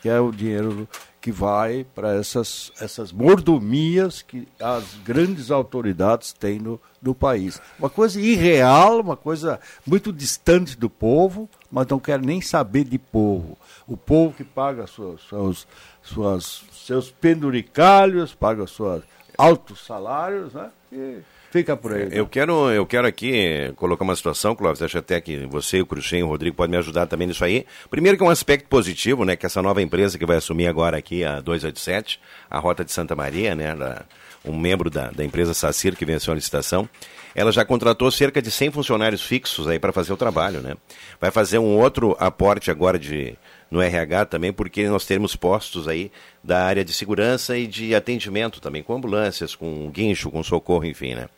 [0.00, 0.88] que é o dinheiro
[1.20, 7.60] que vai para essas, essas mordomias que as grandes autoridades têm no, no país.
[7.78, 12.96] Uma coisa irreal, uma coisa muito distante do povo, mas não quer nem saber de
[12.98, 13.58] povo.
[13.84, 15.66] O povo que paga suas, seus,
[16.00, 19.02] suas, seus penduricalhos, paga seus
[19.36, 20.70] altos salários, né?
[20.92, 21.18] E
[21.50, 22.04] fica por aí.
[22.06, 22.10] né?
[22.12, 26.20] Eu quero, eu quero aqui colocar uma situação, Clóvis, acho até que você, o Cruxem
[26.20, 27.66] e o Rodrigo podem me ajudar também nisso aí.
[27.90, 30.96] Primeiro que é um aspecto positivo, né, que essa nova empresa que vai assumir agora
[30.96, 34.04] aqui a 287, a Rota de Santa Maria, né, da-
[34.44, 36.88] um membro da, da empresa Sacir que venceu a licitação,
[37.34, 40.74] ela já contratou cerca de 100 funcionários fixos aí para fazer o trabalho, né?
[41.20, 43.36] Vai fazer um outro aporte agora de
[43.70, 48.60] no RH também, porque nós teremos postos aí da área de segurança e de atendimento
[48.60, 51.28] também, com ambulâncias, com guincho, com socorro, enfim, né?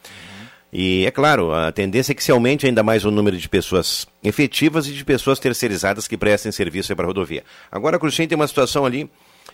[0.71, 4.07] E é claro, a tendência é que se aumente ainda mais o número de pessoas
[4.23, 7.45] efetivas e de pessoas terceirizadas que prestem serviço para a rodovia.
[7.73, 9.09] Agora, Cruxem, tem uma situação ali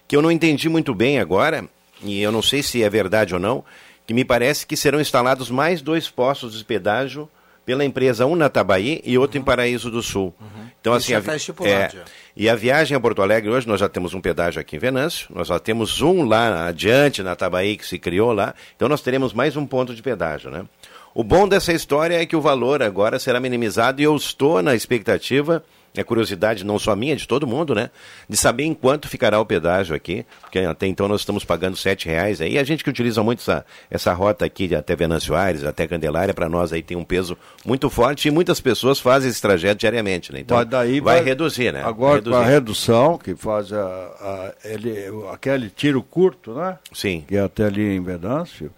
[0.09, 1.65] que eu não entendi muito bem agora,
[2.03, 3.65] e eu não sei se é verdade ou não,
[4.07, 7.29] que me parece que serão instalados mais dois postos de pedágio
[7.65, 10.35] pela empresa, um na Tabaí e outro em Paraíso do Sul.
[10.81, 11.91] Então, Isso assim, já a é,
[12.37, 15.29] e a viagem a Porto Alegre hoje, nós já temos um pedágio aqui em Venâncio,
[15.33, 19.33] nós já temos um lá adiante, na Tabaí, que se criou lá, então nós teremos
[19.33, 20.65] mais um ponto de pedágio, né?
[21.15, 24.75] O bom dessa história é que o valor agora será minimizado e eu estou na
[24.75, 25.63] expectativa,
[25.97, 27.91] é curiosidade não só minha, de todo mundo, né?
[28.29, 32.07] De saber em quanto ficará o pedágio aqui, porque até então nós estamos pagando sete
[32.07, 32.59] reais aí.
[32.59, 36.33] A gente que utiliza muito essa, essa rota aqui de até Venâncio Aires, até Candelária,
[36.33, 40.33] para nós aí tem um peso muito forte e muitas pessoas fazem esse trajeto diariamente,
[40.33, 40.41] né?
[40.41, 41.83] Então daí vai, reduzir, né?
[41.85, 42.53] Agora vai com a reduzir.
[42.53, 44.95] redução, que faz a, a- ele,
[45.33, 46.79] aquele tiro curto, né?
[46.93, 47.25] Sim.
[47.29, 48.71] Que é até ali em Venâncio.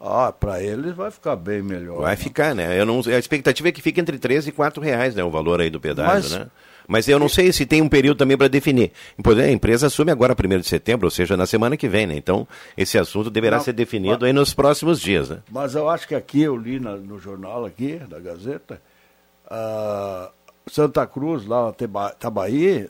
[0.00, 2.00] Ah, para eles vai ficar bem melhor.
[2.02, 2.78] Vai ficar, né?
[2.80, 5.24] Eu não, a expectativa é que fique entre 3 e 4 reais, né?
[5.24, 6.46] O valor aí do pedágio, Mas- né?
[6.90, 8.92] Mas eu não sei se tem um período também para definir.
[9.18, 12.14] Exemplo, A empresa assume agora 1 de setembro, ou seja, na semana que vem, né?
[12.16, 15.40] Então, esse assunto deverá Não, ser definido aí nos próximos dias, né?
[15.50, 18.80] Mas eu acho que aqui eu li na- no jornal aqui, da Gazeta,
[19.50, 20.30] ah,
[20.70, 21.72] Santa Cruz, lá
[22.18, 22.88] Tabaí,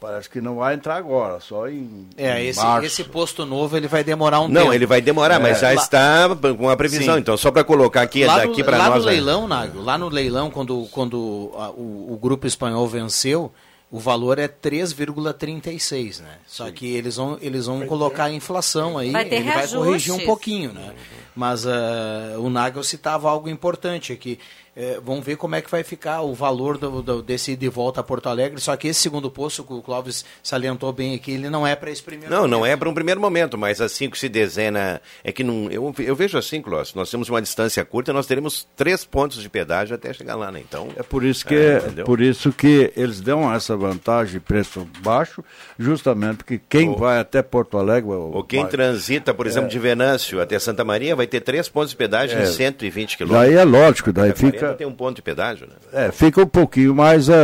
[0.00, 2.86] parece que não vai entrar agora, só em, É, em esse, março.
[2.86, 4.74] esse posto novo ele vai demorar um Não, tempo.
[4.74, 5.60] ele vai demorar, mas É.
[5.60, 7.14] já Lá- está com a previsão.
[7.14, 7.20] Sim.
[7.20, 8.98] Então, só para colocar aqui, lá daqui para lá nós.
[9.00, 9.12] no né?
[9.12, 13.52] leilão, Nago, lá no leilão, quando, quando a- o, o grupo espanhol venceu,
[13.90, 16.38] o valor é 3,36, né?
[16.46, 19.78] Só que eles vão, eles vão colocar a inflação aí, Vai ter ele vai reajustes.
[19.86, 20.92] corrigir um pouquinho, né?
[21.34, 24.38] Mas ah, o Nagel citava algo importante aqui.
[24.76, 27.68] Eh, vamos ver como é que vai ficar o valor do, do- desse ida e
[27.68, 28.60] volta a Porto Alegre.
[28.60, 31.90] Só que esse segundo posto que o Clóvis salientou bem aqui, ele não é para
[31.90, 35.00] esse primeiro Não, não é para um primeiro momento, mas assim que se desenha.
[35.24, 38.68] É que não, eu, eu vejo assim, Clóvis, nós temos uma distância curta, nós teremos
[38.76, 40.60] três pontos de pedágio até chegar lá, né?
[40.60, 40.88] Então.
[40.96, 45.42] É por isso que, É, por isso que eles dão essa vantagem preço baixo,
[45.78, 48.10] justamente porque quem vai até Porto Alegre...
[48.10, 51.96] Ou quem transita, por exemplo, de Venâncio até Santa Maria, vai ter três pontos de
[51.96, 52.42] pedágio É.
[52.42, 53.48] em 120 quilômetros.
[53.54, 54.78] Daí é lógico, daí Até 40 fica...
[54.78, 55.74] tem um ponto de pedágio, né?
[56.06, 57.28] É, fica um pouquinho mais...
[57.28, 57.34] É,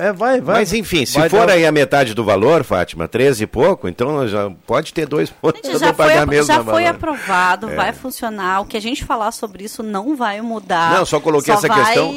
[0.00, 0.60] é, vai, vai.
[0.60, 4.26] Mas enfim, se for dar- aí a metade do valor, Fátima, 13 e pouco, então
[4.28, 6.86] já pode ter dois pontos Gente, já foi, mesmo já foi valor.
[6.96, 7.74] aprovado, É.
[7.74, 8.60] vai funcionar.
[8.60, 10.94] O que a gente falar sobre isso não vai mudar.
[10.94, 12.12] Não, só coloquei essa vai- questão,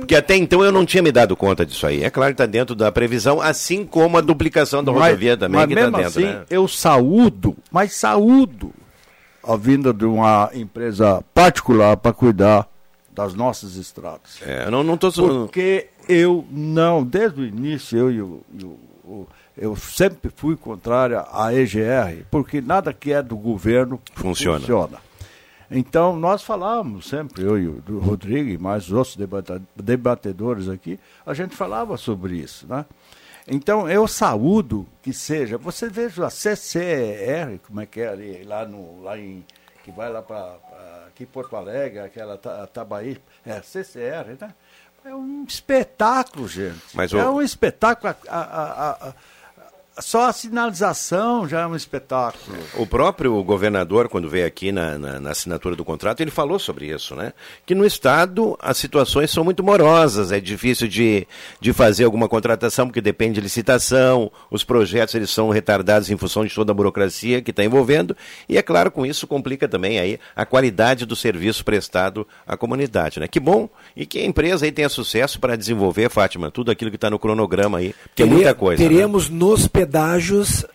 [0.00, 2.02] porque até então eu não tinha me dado conta disso aí.
[2.04, 5.60] É claro que está dentro da previsão, assim como a duplicação da Mas- rodovia também,
[5.60, 6.42] mas que está dentro, assim, né?
[6.50, 8.72] eu saúdo, mas saúdo
[9.42, 12.66] a vinda de uma empresa particular para cuidar
[13.18, 14.40] das nossas estradas.
[14.42, 15.10] É, eu não, não tô
[15.46, 18.16] Porque eu não, desde o início, eu, e
[18.60, 24.00] e o- o- eu sempre fui contrária à EGR, porque nada que é do governo
[24.14, 24.60] Funciona.
[24.60, 24.98] funciona.
[25.70, 29.16] Então, nós falávamos sempre, eu e o Rodrigo e mais os outros
[29.76, 32.86] debatedores aqui, a gente falava sobre isso, né?
[33.50, 38.64] Então, eu saúdo que seja, você veja a CCR, como é que é ali, lá,
[38.64, 39.44] no, lá em,
[39.84, 40.56] que vai lá para
[41.18, 44.54] aqui em Porto Alegre, aquela Ta- Tabaí, é CCR, né?
[45.04, 46.80] É um espetáculo, gente.
[46.94, 48.14] Mas é o- um espetáculo.
[48.28, 49.14] a- a- a- a-
[50.00, 52.56] só a sinalização já é um espetáculo.
[52.74, 56.86] O próprio governador, quando veio aqui na, na- na assinatura do contrato, ele falou sobre
[56.86, 57.32] isso, né?
[57.66, 61.26] Que no Estado as situações são muito morosas, é difícil de,
[61.60, 66.44] de fazer alguma contratação, porque depende de licitação, os projetos eles são retardados em função
[66.44, 68.16] de toda a burocracia que está envolvendo,
[68.48, 73.20] e é claro, com isso complica também aí a qualidade do serviço prestado à comunidade,
[73.20, 73.28] né?
[73.28, 76.96] Que bom, e que a empresa aí tenha sucesso para desenvolver, Fátima, tudo aquilo que
[76.96, 78.82] está no cronograma aí, que é muita coisa.
[78.82, 78.88] né?
[78.88, 80.66] Teremos nos pedágios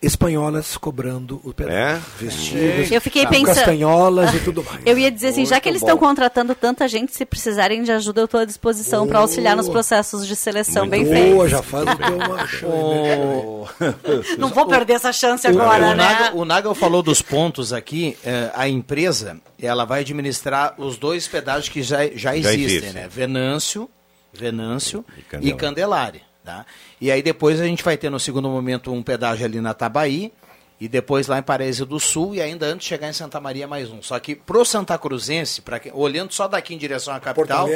[0.00, 1.76] espanholas cobrando o pedágio.
[1.78, 2.00] É?
[2.18, 4.80] Vestidas, Eu fiquei pensando- castanholas e tudo mais.
[4.86, 7.92] Eu ia dizer assim, já Muito que eles estão contratando tanta gente, se precisarem de
[7.92, 11.50] ajuda, eu estou à disposição para auxiliar nos processos de seleção bem Boa, feitos.
[11.50, 13.68] já faz o teu marchão.
[14.38, 15.94] Não vou perder essa chance O- agora, o, né?
[15.96, 18.16] Nagel, o Nagel falou dos pontos aqui.
[18.24, 22.92] eh, a empresa ela vai administrar os dois pedágios que já, já existem, existem.
[22.94, 23.06] né?
[23.06, 23.90] Venâncio,
[24.32, 25.56] Venâncio e Candelária.
[25.58, 26.29] Candelária.
[26.50, 26.66] Tá?
[27.00, 30.32] E aí depois a gente vai ter no segundo momento um pedágio ali na Tabaí
[30.80, 33.68] e depois lá em Paredes do Sul e ainda antes de chegar em Santa Maria
[33.68, 34.02] mais um.
[34.02, 37.68] Só que pro Santa Cruzense, pra quem- olhando só daqui em direção à capital,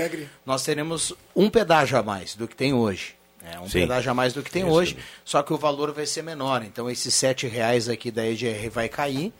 [0.45, 3.15] nós teremos um pedágio a mais do que tem hoje.
[3.47, 3.81] É, um Sim.
[3.81, 4.73] pedágio a mais do que tem Isso.
[4.73, 6.63] hoje, só que o valor vai ser menor.
[6.65, 9.35] Então esses sete reais aqui da EGR vai cair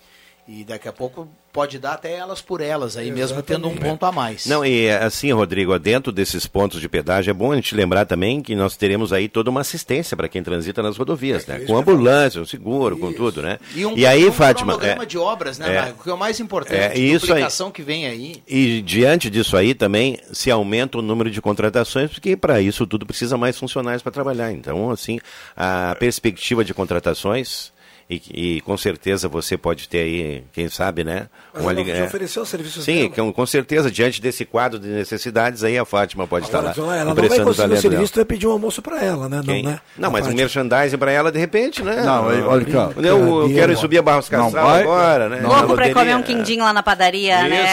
[0.47, 4.05] e daqui a pouco pode dar até elas por elas, aí mesmo tendo um ponto
[4.05, 4.45] a mais.
[4.45, 8.43] Não, e assim, Rodrigo, dentro desses pontos de pedágio, é bom a gente lembrar também
[8.43, 11.61] que nós teremos aí toda uma assistência para quem transita nas rodovias, né?
[11.61, 13.61] Com ambulância, com seguro, com tudo, né?
[13.73, 14.73] E, um, aí, um Fátima.
[14.73, 15.81] cronograma é, de obras, né, é.
[15.81, 16.03] Marco?
[16.03, 17.45] Que é o mais importante, É, a isso aí.
[17.73, 18.43] que vem aí.
[18.49, 23.07] E diante disso aí também se aumenta o número de contratações, porque para isso tudo
[23.07, 24.51] precisa mais funcionários para trabalhar.
[24.51, 25.21] Então, assim,
[25.57, 27.73] a perspectiva de contratações,
[28.09, 28.21] e,
[28.57, 31.29] e com certeza você pode ter aí, quem sabe, né?
[31.53, 32.05] Mas uma ela é.
[32.05, 33.15] ofereceu os serviços Sim, dela.
[33.15, 36.73] com, com certeza, diante desse quadro de necessidades, aí a Fátima pode estar lá.
[36.73, 39.41] Agora, ela não vai conseguir o serviço, tu vai pedir um almoço para ela, né?
[39.45, 39.63] Quem?
[39.63, 39.81] Não, né?
[39.97, 42.03] Não, A mas um merchandising para ela, de repente, né?
[42.03, 42.91] Não, aí, olha cá.
[42.97, 45.41] Eu, eu Brincadeira, quero subir a Barros vai- agora, né?
[45.41, 47.65] Louco para comer um quindim lá na padaria, né?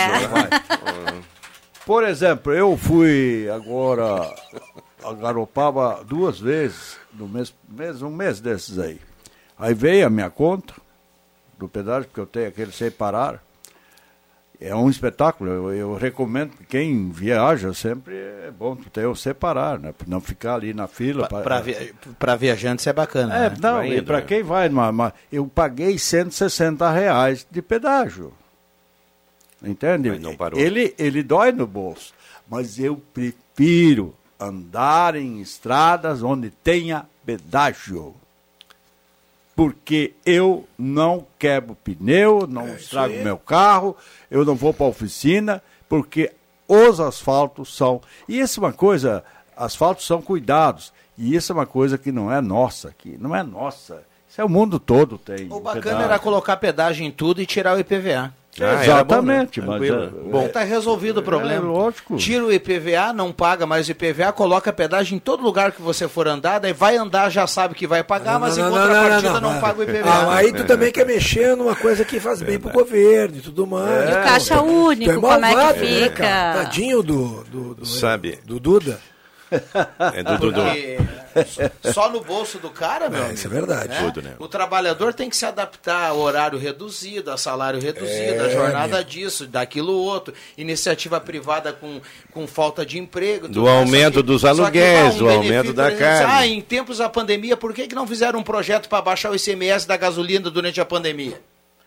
[1.86, 4.34] Por exemplo, eu fui agora
[5.04, 9.00] a Garopaba duas vezes, no mês, mês, um mês desses aí.
[9.62, 10.74] Aí veio a minha conta
[11.56, 13.44] do pedágio, porque eu tenho aquele sem parar.
[14.60, 19.80] É um espetáculo, eu, eu recomendo que quem viaja sempre é bom ter o separar,
[19.80, 19.92] né?
[19.92, 21.28] Pra não ficar ali na fila.
[21.28, 21.94] Para via,
[22.40, 23.36] viajantes é bacana.
[23.36, 23.58] é, né?
[23.60, 24.24] não, e para né?
[24.24, 28.34] quem vai, uma- eu paguei 160 reais de pedágio.
[29.64, 30.10] Entende?
[30.10, 30.60] Mas não parou.
[30.60, 32.14] Ele, ele dói no bolso,
[32.50, 38.16] mas eu prefiro andar em estradas onde tenha pedágio.
[39.62, 43.96] Porque eu não quebro pneu, não estrago meu carro,
[44.32, 46.32] eu não vou para a oficina, porque
[46.68, 48.02] os asfaltos são.
[48.28, 49.24] E isso é uma coisa,
[49.56, 50.92] asfaltos são cuidados.
[51.16, 54.02] E isso é uma coisa que não é nossa, que não é nossa.
[54.28, 55.48] Isso é o mundo todo tem.
[55.52, 58.34] O bacana era colocar pedágio em tudo e tirar o IPVA.
[58.60, 59.80] Ah, Exatamente, bom, né?
[59.80, 61.66] mas é, bom, está resolvido o problema.
[61.66, 62.18] É, lógico.
[62.18, 66.08] Tira o IPVA, não paga mais o IPVA, coloca pedágio em todo lugar que você
[66.08, 69.40] for andar, daí vai andar, já sabe que vai pagar, não, mas não, em contrapartida
[69.40, 70.10] não, não, paga o IPVA.
[70.10, 73.66] Ah, aí tu também quer mexer numa coisa que faz bem pro governo e tudo
[73.66, 73.90] mais.
[73.90, 76.24] É, e o caixa único, é como é que né, fica?
[76.24, 78.40] Né, Tadinho do, do, do, Sabe.
[78.46, 79.00] do Duda.
[80.16, 80.62] É do Dudu.
[81.94, 83.24] Só no bolso do cara, meu.
[83.24, 83.90] É, isso é verdade.
[83.90, 84.02] Né?
[84.02, 84.34] Tudo, né?
[84.40, 89.04] O trabalhador tem que se adaptar a horário reduzido, a salário reduzido, é, a jornada
[89.04, 90.34] disso, daquilo outro.
[90.58, 92.02] Iniciativa privada com,
[92.32, 93.48] com falta de emprego.
[93.48, 96.26] Do aumento dos aluguéis, um do aumento da carne.
[96.28, 99.36] Ah, em tempos da pandemia, por que, que não fizeram um projeto para baixar o
[99.36, 101.40] ICMS da gasolina durante a pandemia?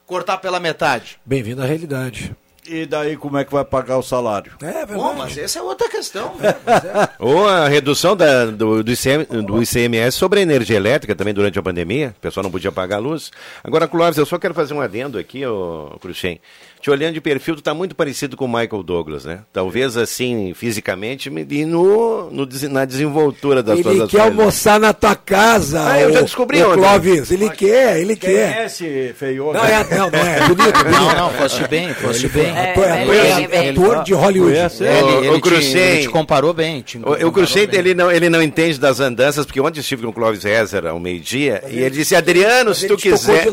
[0.06, 1.18] Cortar pela metade.
[1.24, 2.34] Bem-vindo à realidade.
[2.66, 4.52] E daí como é que vai pagar o salário?
[4.62, 4.94] É verdade.
[4.94, 6.34] Bom, mas essa é outra questão.
[6.36, 6.48] Né?
[6.48, 7.08] É.
[7.18, 11.58] Ou a redução da, do, do, ICM, do, ICMS sobre a energia elétrica também durante
[11.58, 12.14] a pandemia.
[12.16, 13.30] O pessoal não podia pagar a luz.
[13.62, 16.40] Agora, Clóvis, eu só quero fazer um adendo aqui, ô, Cruxem
[16.84, 19.38] te olhando de perfil, tu tá muito parecido com o Michael Douglas, né?
[19.50, 24.92] Talvez assim, fisicamente, e no, no na desenvoltura das ele tuas Ele quer almoçar na
[24.92, 25.82] tua casa.
[25.82, 26.74] Ah, eu já descobri o.
[26.74, 28.58] Clóvis, ele Mas, quer, ele quer.
[28.58, 29.50] é esse feio?
[29.54, 30.40] Não, é, não, não é.
[30.46, 30.90] Bonito, bonito.
[30.90, 32.53] Não, não, fosse bem, fosse bem.
[32.54, 34.54] É, é, ator de Hollywood.
[34.54, 36.82] Ele, ele, te, ele te comparou bem.
[36.82, 40.12] Te o Cruxem, ele não, ele não entende das andanças, porque ontem estive com o
[40.12, 43.46] Clóvis Rezer ao meio-dia, e ele disse, Adriano, se tu quiser,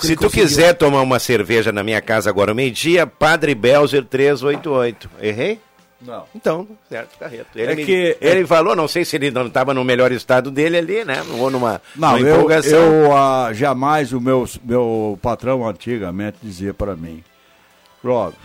[0.00, 5.10] se tu quiser tomar uma cerveja na minha casa agora ao meio-dia, Padre Belzer 388.
[5.20, 5.58] Errei?
[6.00, 6.24] Não.
[6.34, 7.46] Então, certo, Carreto.
[7.56, 8.46] Ele, é me, que, ele é...
[8.46, 11.22] falou, não sei se ele não estava no melhor estado dele ali, né?
[11.38, 12.78] Ou numa, não, numa eu, empolgação.
[12.78, 17.24] Eu, uh, jamais o meu, meu patrão antigamente dizia para mim,
[18.04, 18.38] Clóvis,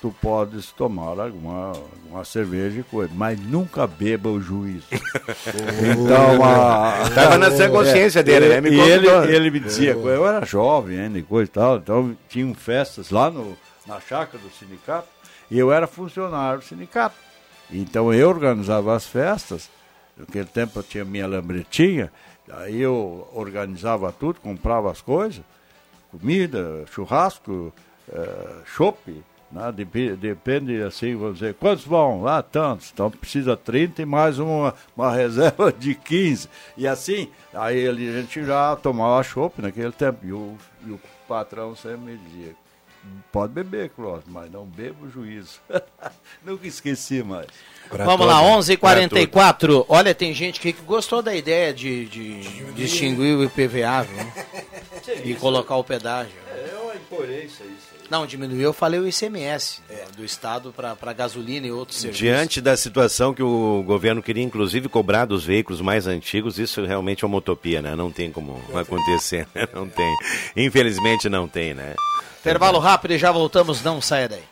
[0.00, 1.72] tu podes tomar alguma,
[2.08, 4.86] uma cerveja e coisa, mas nunca beba o juízo.
[4.94, 8.60] então, a, Estava nessa consciência é, dele, né?
[8.60, 12.16] Me e ele, ele me dizia, eu era jovem ainda e coisa e tal, então
[12.28, 15.08] tinham festas lá no, na chácara do sindicato,
[15.50, 17.16] e eu era funcionário do sindicato.
[17.68, 19.68] Então eu organizava as festas,
[20.16, 22.12] naquele tempo eu tinha minha lambretinha,
[22.48, 25.42] aí eu organizava tudo, comprava as coisas,
[26.12, 27.72] comida, churrasco,
[28.08, 29.72] uh, chopp, né?
[29.72, 32.26] depende, depende, assim, vamos dizer, quantos vão?
[32.26, 36.48] Ah, tantos, então precisa 30 e mais uma, uma reserva de 15.
[36.76, 40.56] E assim, aí a gente já tomava chopp naquele tempo, e o,
[40.86, 42.54] e o patrão sempre me dizia,
[43.32, 45.58] Pode beber, Clóvis, mas não beba o juízo.
[46.44, 47.48] Nunca esqueci mais.
[47.88, 52.72] Pra Vamos lá, 11 h 44 Olha, tem gente que gostou da ideia de, de
[52.72, 55.24] distinguir o IPVA viu?
[55.24, 56.32] e colocar o pedágio.
[56.48, 57.91] É, eu imporei isso aí.
[58.12, 60.04] Não, diminuiu, eu falei o ICMS é.
[60.14, 62.18] do Estado para gasolina e outros serviços.
[62.18, 67.24] Diante da situação que o governo queria, inclusive, cobrar dos veículos mais antigos, isso realmente
[67.24, 67.96] é uma utopia, né?
[67.96, 69.66] Não tem como acontecer, né?
[69.72, 70.14] Não tem.
[70.54, 71.94] Infelizmente não tem, né?
[72.42, 74.42] Intervalo rápido e já voltamos, não saia daí.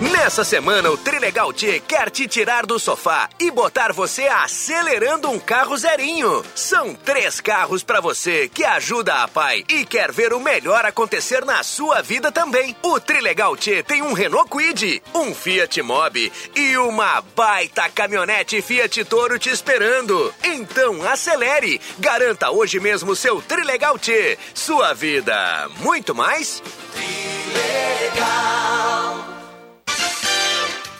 [0.00, 5.40] Nessa semana, o Trilegal T quer te tirar do sofá e botar você acelerando um
[5.40, 6.44] carro zerinho.
[6.54, 11.44] São três carros para você que ajuda a pai e quer ver o melhor acontecer
[11.44, 12.76] na sua vida também.
[12.80, 19.04] O Trilegal T tem um Renault Quid, um Fiat Mobi e uma baita caminhonete Fiat
[19.04, 20.32] Toro te esperando.
[20.44, 24.38] Então acelere, garanta hoje mesmo seu Trilegal T.
[24.54, 26.62] Sua vida muito mais.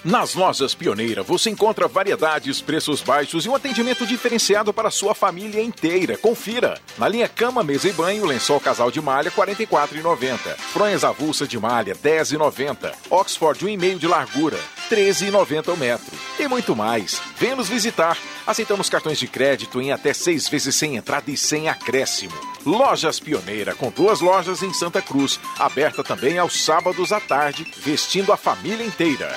[0.09, 5.63] Nas lojas Pioneira você encontra variedades, preços baixos e um atendimento diferenciado para sua família
[5.63, 6.17] inteira.
[6.17, 6.81] Confira!
[6.97, 10.57] Na linha cama, mesa e banho, lençol casal de malha, R$ 44,90.
[10.73, 12.91] Fronhas avulsa de malha, R$ 10,90.
[13.11, 14.59] Oxford 1,5 de largura,
[14.91, 16.17] 13,90 o metro.
[16.39, 17.21] E muito mais.
[17.37, 18.17] Venha nos visitar.
[18.47, 22.35] Aceitamos cartões de crédito em até seis vezes sem entrada e sem acréscimo.
[22.65, 25.39] Lojas Pioneira, com duas lojas em Santa Cruz.
[25.59, 29.37] Aberta também aos sábados à tarde, vestindo a família inteira.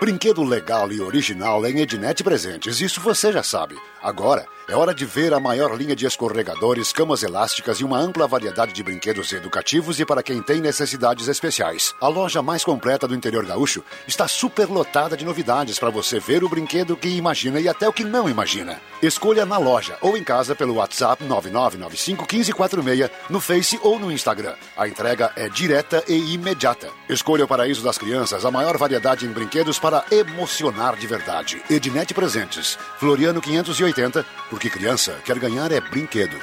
[0.00, 3.76] Brinquedo legal e original em Ednet Presentes, isso você já sabe.
[4.02, 8.28] Agora é hora de ver a maior linha de escorregadores, camas elásticas e uma ampla
[8.28, 11.92] variedade de brinquedos educativos e para quem tem necessidades especiais.
[12.00, 16.48] A loja mais completa do interior gaúcho está superlotada de novidades para você ver o
[16.48, 18.80] brinquedo que imagina e até o que não imagina.
[19.02, 24.54] Escolha na loja ou em casa pelo WhatsApp 9995 1546, no Face ou no Instagram.
[24.76, 26.90] A entrega é direta e imediata.
[27.08, 31.60] Escolha o Paraíso das Crianças, a maior variedade em brinquedos para emocionar de verdade.
[31.68, 34.24] Ednet Presentes, Floriano 580,
[34.60, 36.36] porque criança quer ganhar é brinquedo.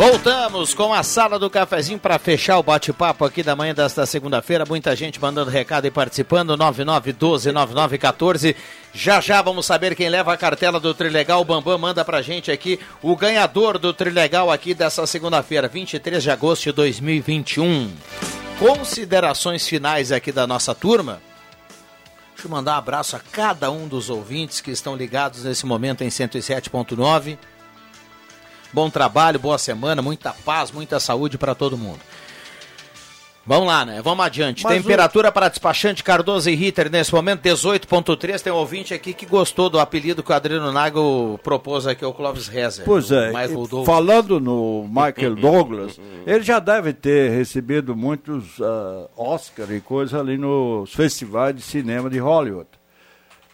[0.00, 4.64] Voltamos com a sala do cafezinho para fechar o bate-papo aqui da manhã desta segunda-feira.
[4.66, 6.56] Muita gente mandando recado e participando.
[6.56, 8.56] 9912-9914.
[8.94, 11.42] Já já vamos saber quem leva a cartela do Trilegal.
[11.42, 16.30] O Bambam manda pra gente aqui o ganhador do Trilegal aqui dessa segunda-feira, 23 de
[16.30, 17.92] agosto de 2021.
[18.58, 21.20] Considerações finais aqui da nossa turma.
[22.32, 26.02] Deixa eu mandar um abraço a cada um dos ouvintes que estão ligados nesse momento
[26.02, 27.36] em 107.9.
[28.72, 32.00] Bom trabalho, boa semana, muita paz, muita saúde para todo mundo.
[33.46, 34.00] Vamos lá, né?
[34.02, 34.62] Vamos adiante.
[34.62, 38.40] Mas Temperatura para despachante Cardoso e Ritter nesse momento 18.3.
[38.40, 42.12] Tem um ouvinte aqui que gostou do apelido que o Adriano Nago propôs aqui ao
[42.12, 42.84] Clóvis Rezer.
[42.84, 49.70] Pois é, o falando no Michael Douglas, ele já deve ter recebido muitos ah, Oscar
[49.72, 52.68] e coisa ali nos festivais de cinema de Hollywood.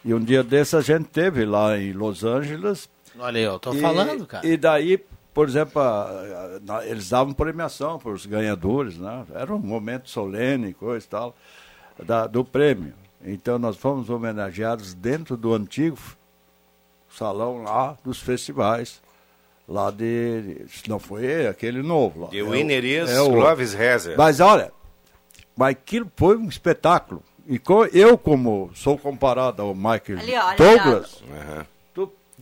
[0.05, 2.89] E um dia desse a gente teve lá em Los Angeles.
[3.19, 4.47] Olha aí, eu tô E- falando, cara.
[4.47, 4.99] E daí,
[5.33, 9.25] por exemplo, a- a- eles davam premiação para os ganhadores, né?
[9.35, 11.35] Era um momento solene, coisa e tal,
[12.03, 12.93] da- do prêmio.
[13.25, 15.99] Então nós fomos homenageados dentro do antigo
[17.11, 19.01] salão lá dos festivais.
[19.69, 20.65] Lá de.
[20.87, 22.21] Não foi aquele novo.
[22.23, 22.27] Lá.
[22.29, 24.17] The É o- winner is é o- Clóvis Rezer.
[24.17, 24.71] Mas olha,
[25.57, 27.21] mas aquilo foi um espetáculo.
[27.49, 31.23] E co- eu, como sou comparado ao Michael Ali, olha, Douglas,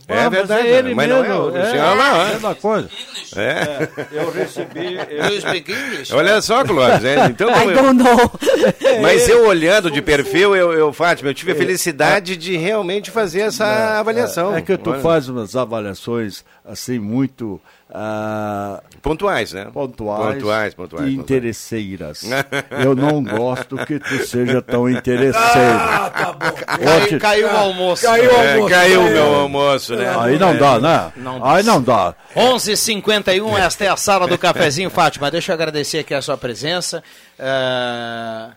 [0.07, 2.29] É Ah, mas verdade, é ele mas não é mesmo, o é, Luciano, não, é.
[2.33, 2.89] mesma coisa.
[3.35, 3.89] É.
[4.11, 4.93] eu recebi.
[4.93, 6.13] You speak English?
[6.13, 7.49] Olha só, Clóvis, é, então...
[7.49, 8.31] I don't know.
[9.01, 13.41] Mas eu olhando de perfil, eu, eu Fátima, eu tive a felicidade de realmente fazer
[13.41, 14.55] essa avaliação.
[14.55, 14.99] É que tu Olha.
[14.99, 17.59] faz umas avaliações assim muito
[17.93, 19.67] ah, Pontuais, né?
[19.71, 21.13] pontuais, Pontuais, pontuais, e pontuais.
[21.13, 22.21] interesseiras.
[22.83, 25.77] Eu não gosto que tu seja tão interesseiro.
[25.79, 26.51] Ah, tá bom.
[26.83, 28.03] Caiu, caiu o almoço.
[28.05, 28.69] Caiu o É, almoço.
[28.73, 29.13] caiu o caiu.
[29.13, 30.15] meu almoço, né?
[30.19, 31.11] Aí não dá, né?
[31.15, 32.15] Não Aí não dá.
[32.35, 35.29] 11:51 esta é a sala do cafezinho, Fátima.
[35.29, 37.03] Deixa eu agradecer aqui a sua presença.
[37.37, 38.47] eh,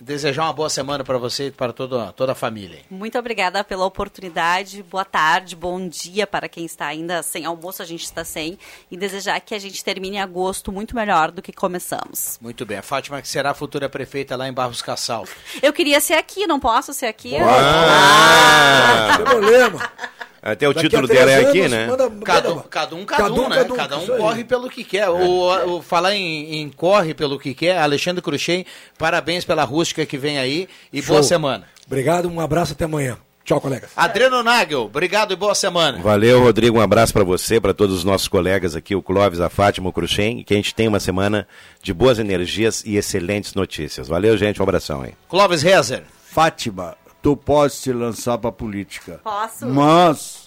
[0.00, 2.80] desejar uma boa semana para você e para toda, toda a família.
[2.90, 4.82] Muito obrigada pela oportunidade.
[4.82, 8.58] Boa tarde, bom dia para quem está ainda sem almoço, a gente está sem.
[8.90, 12.38] E desejar que a gente termine agosto muito melhor do que começamos.
[12.40, 12.78] Muito bem.
[12.78, 15.26] A Fátima, que será a futura prefeita lá em Barros Cassal.
[15.62, 17.34] Eu queria ser aqui, não posso ser aqui?
[17.36, 19.90] Ah, Não tem problema.
[20.52, 21.86] Até o Daqui título dela é aqui, né?
[21.88, 23.56] manda- Cada, manda- cada um, cada, Cada um, um, né?
[23.56, 25.08] cada um, Cada um corre pelo que quer.
[25.08, 28.64] O, o- falar em, em corre pelo que quer, Alexandre Cruxem,
[28.98, 31.14] parabéns pela rústica que vem aí e Show.
[31.16, 31.64] boa semana.
[31.86, 33.18] Obrigado, um abraço até amanhã.
[33.44, 33.90] Tchau, colegas.
[33.96, 35.98] Adriano Nagel, obrigado e boa semana.
[36.02, 36.78] Valeu, Rodrigo.
[36.78, 39.92] Um abraço para você, para todos os nossos colegas aqui, o Clóvis, a Fátima, o
[39.92, 41.46] Cruxem, e que a gente tenha uma semana
[41.80, 44.08] de boas energias e excelentes notícias.
[44.08, 44.60] Valeu, gente.
[44.60, 45.12] Um abração aí.
[45.28, 46.02] Clóvis Rezer.
[46.28, 46.96] Fátima,
[47.26, 49.20] tu podes te lançar pra política.
[49.24, 49.66] Posso?
[49.66, 50.45] Mas,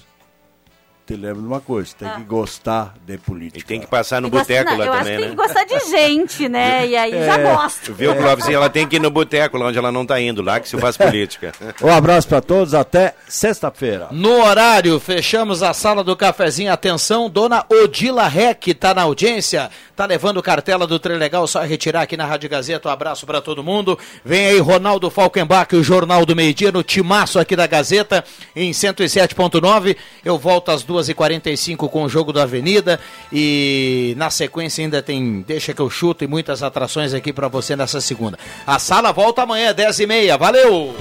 [1.10, 2.12] te lembro de uma coisa, tem Ah.
[2.12, 3.60] que gostar de política.
[3.60, 5.28] E tem que passar no Gosta- boteco lá eu acho também, que né?
[5.28, 6.86] tem que gostar de gente, né?
[6.90, 7.56] E aí já É.
[7.56, 7.94] gosto.
[7.94, 8.48] Viu, Clóvis?
[8.48, 10.70] E ela tem que ir no boteco, lá onde ela não tá indo, lá que
[10.70, 11.52] se faz política.
[11.82, 14.08] Um abraço pra todos, até sexta-feira.
[14.12, 16.72] No horário, fechamos a sala do cafezinho.
[16.72, 22.16] Atenção, dona Odila Rec tá na audiência, tá levando cartela do Legal, só retirar aqui
[22.16, 22.88] na Rádio Gazeta.
[22.88, 23.98] Um abraço para todo mundo.
[24.24, 28.24] Vem aí Ronaldo Falkenbach, o Jornal do Meio Dia, no timaço aqui da Gazeta,
[28.56, 29.98] em 107.9.
[30.24, 33.00] Eu volto às 2h45 com o Jogo da Avenida
[33.32, 37.76] e na sequência ainda tem Deixa que eu chuto e muitas atrações aqui para você
[37.76, 38.38] nessa segunda.
[38.66, 40.38] A sala volta amanhã, 10h30.
[40.38, 40.96] Valeu!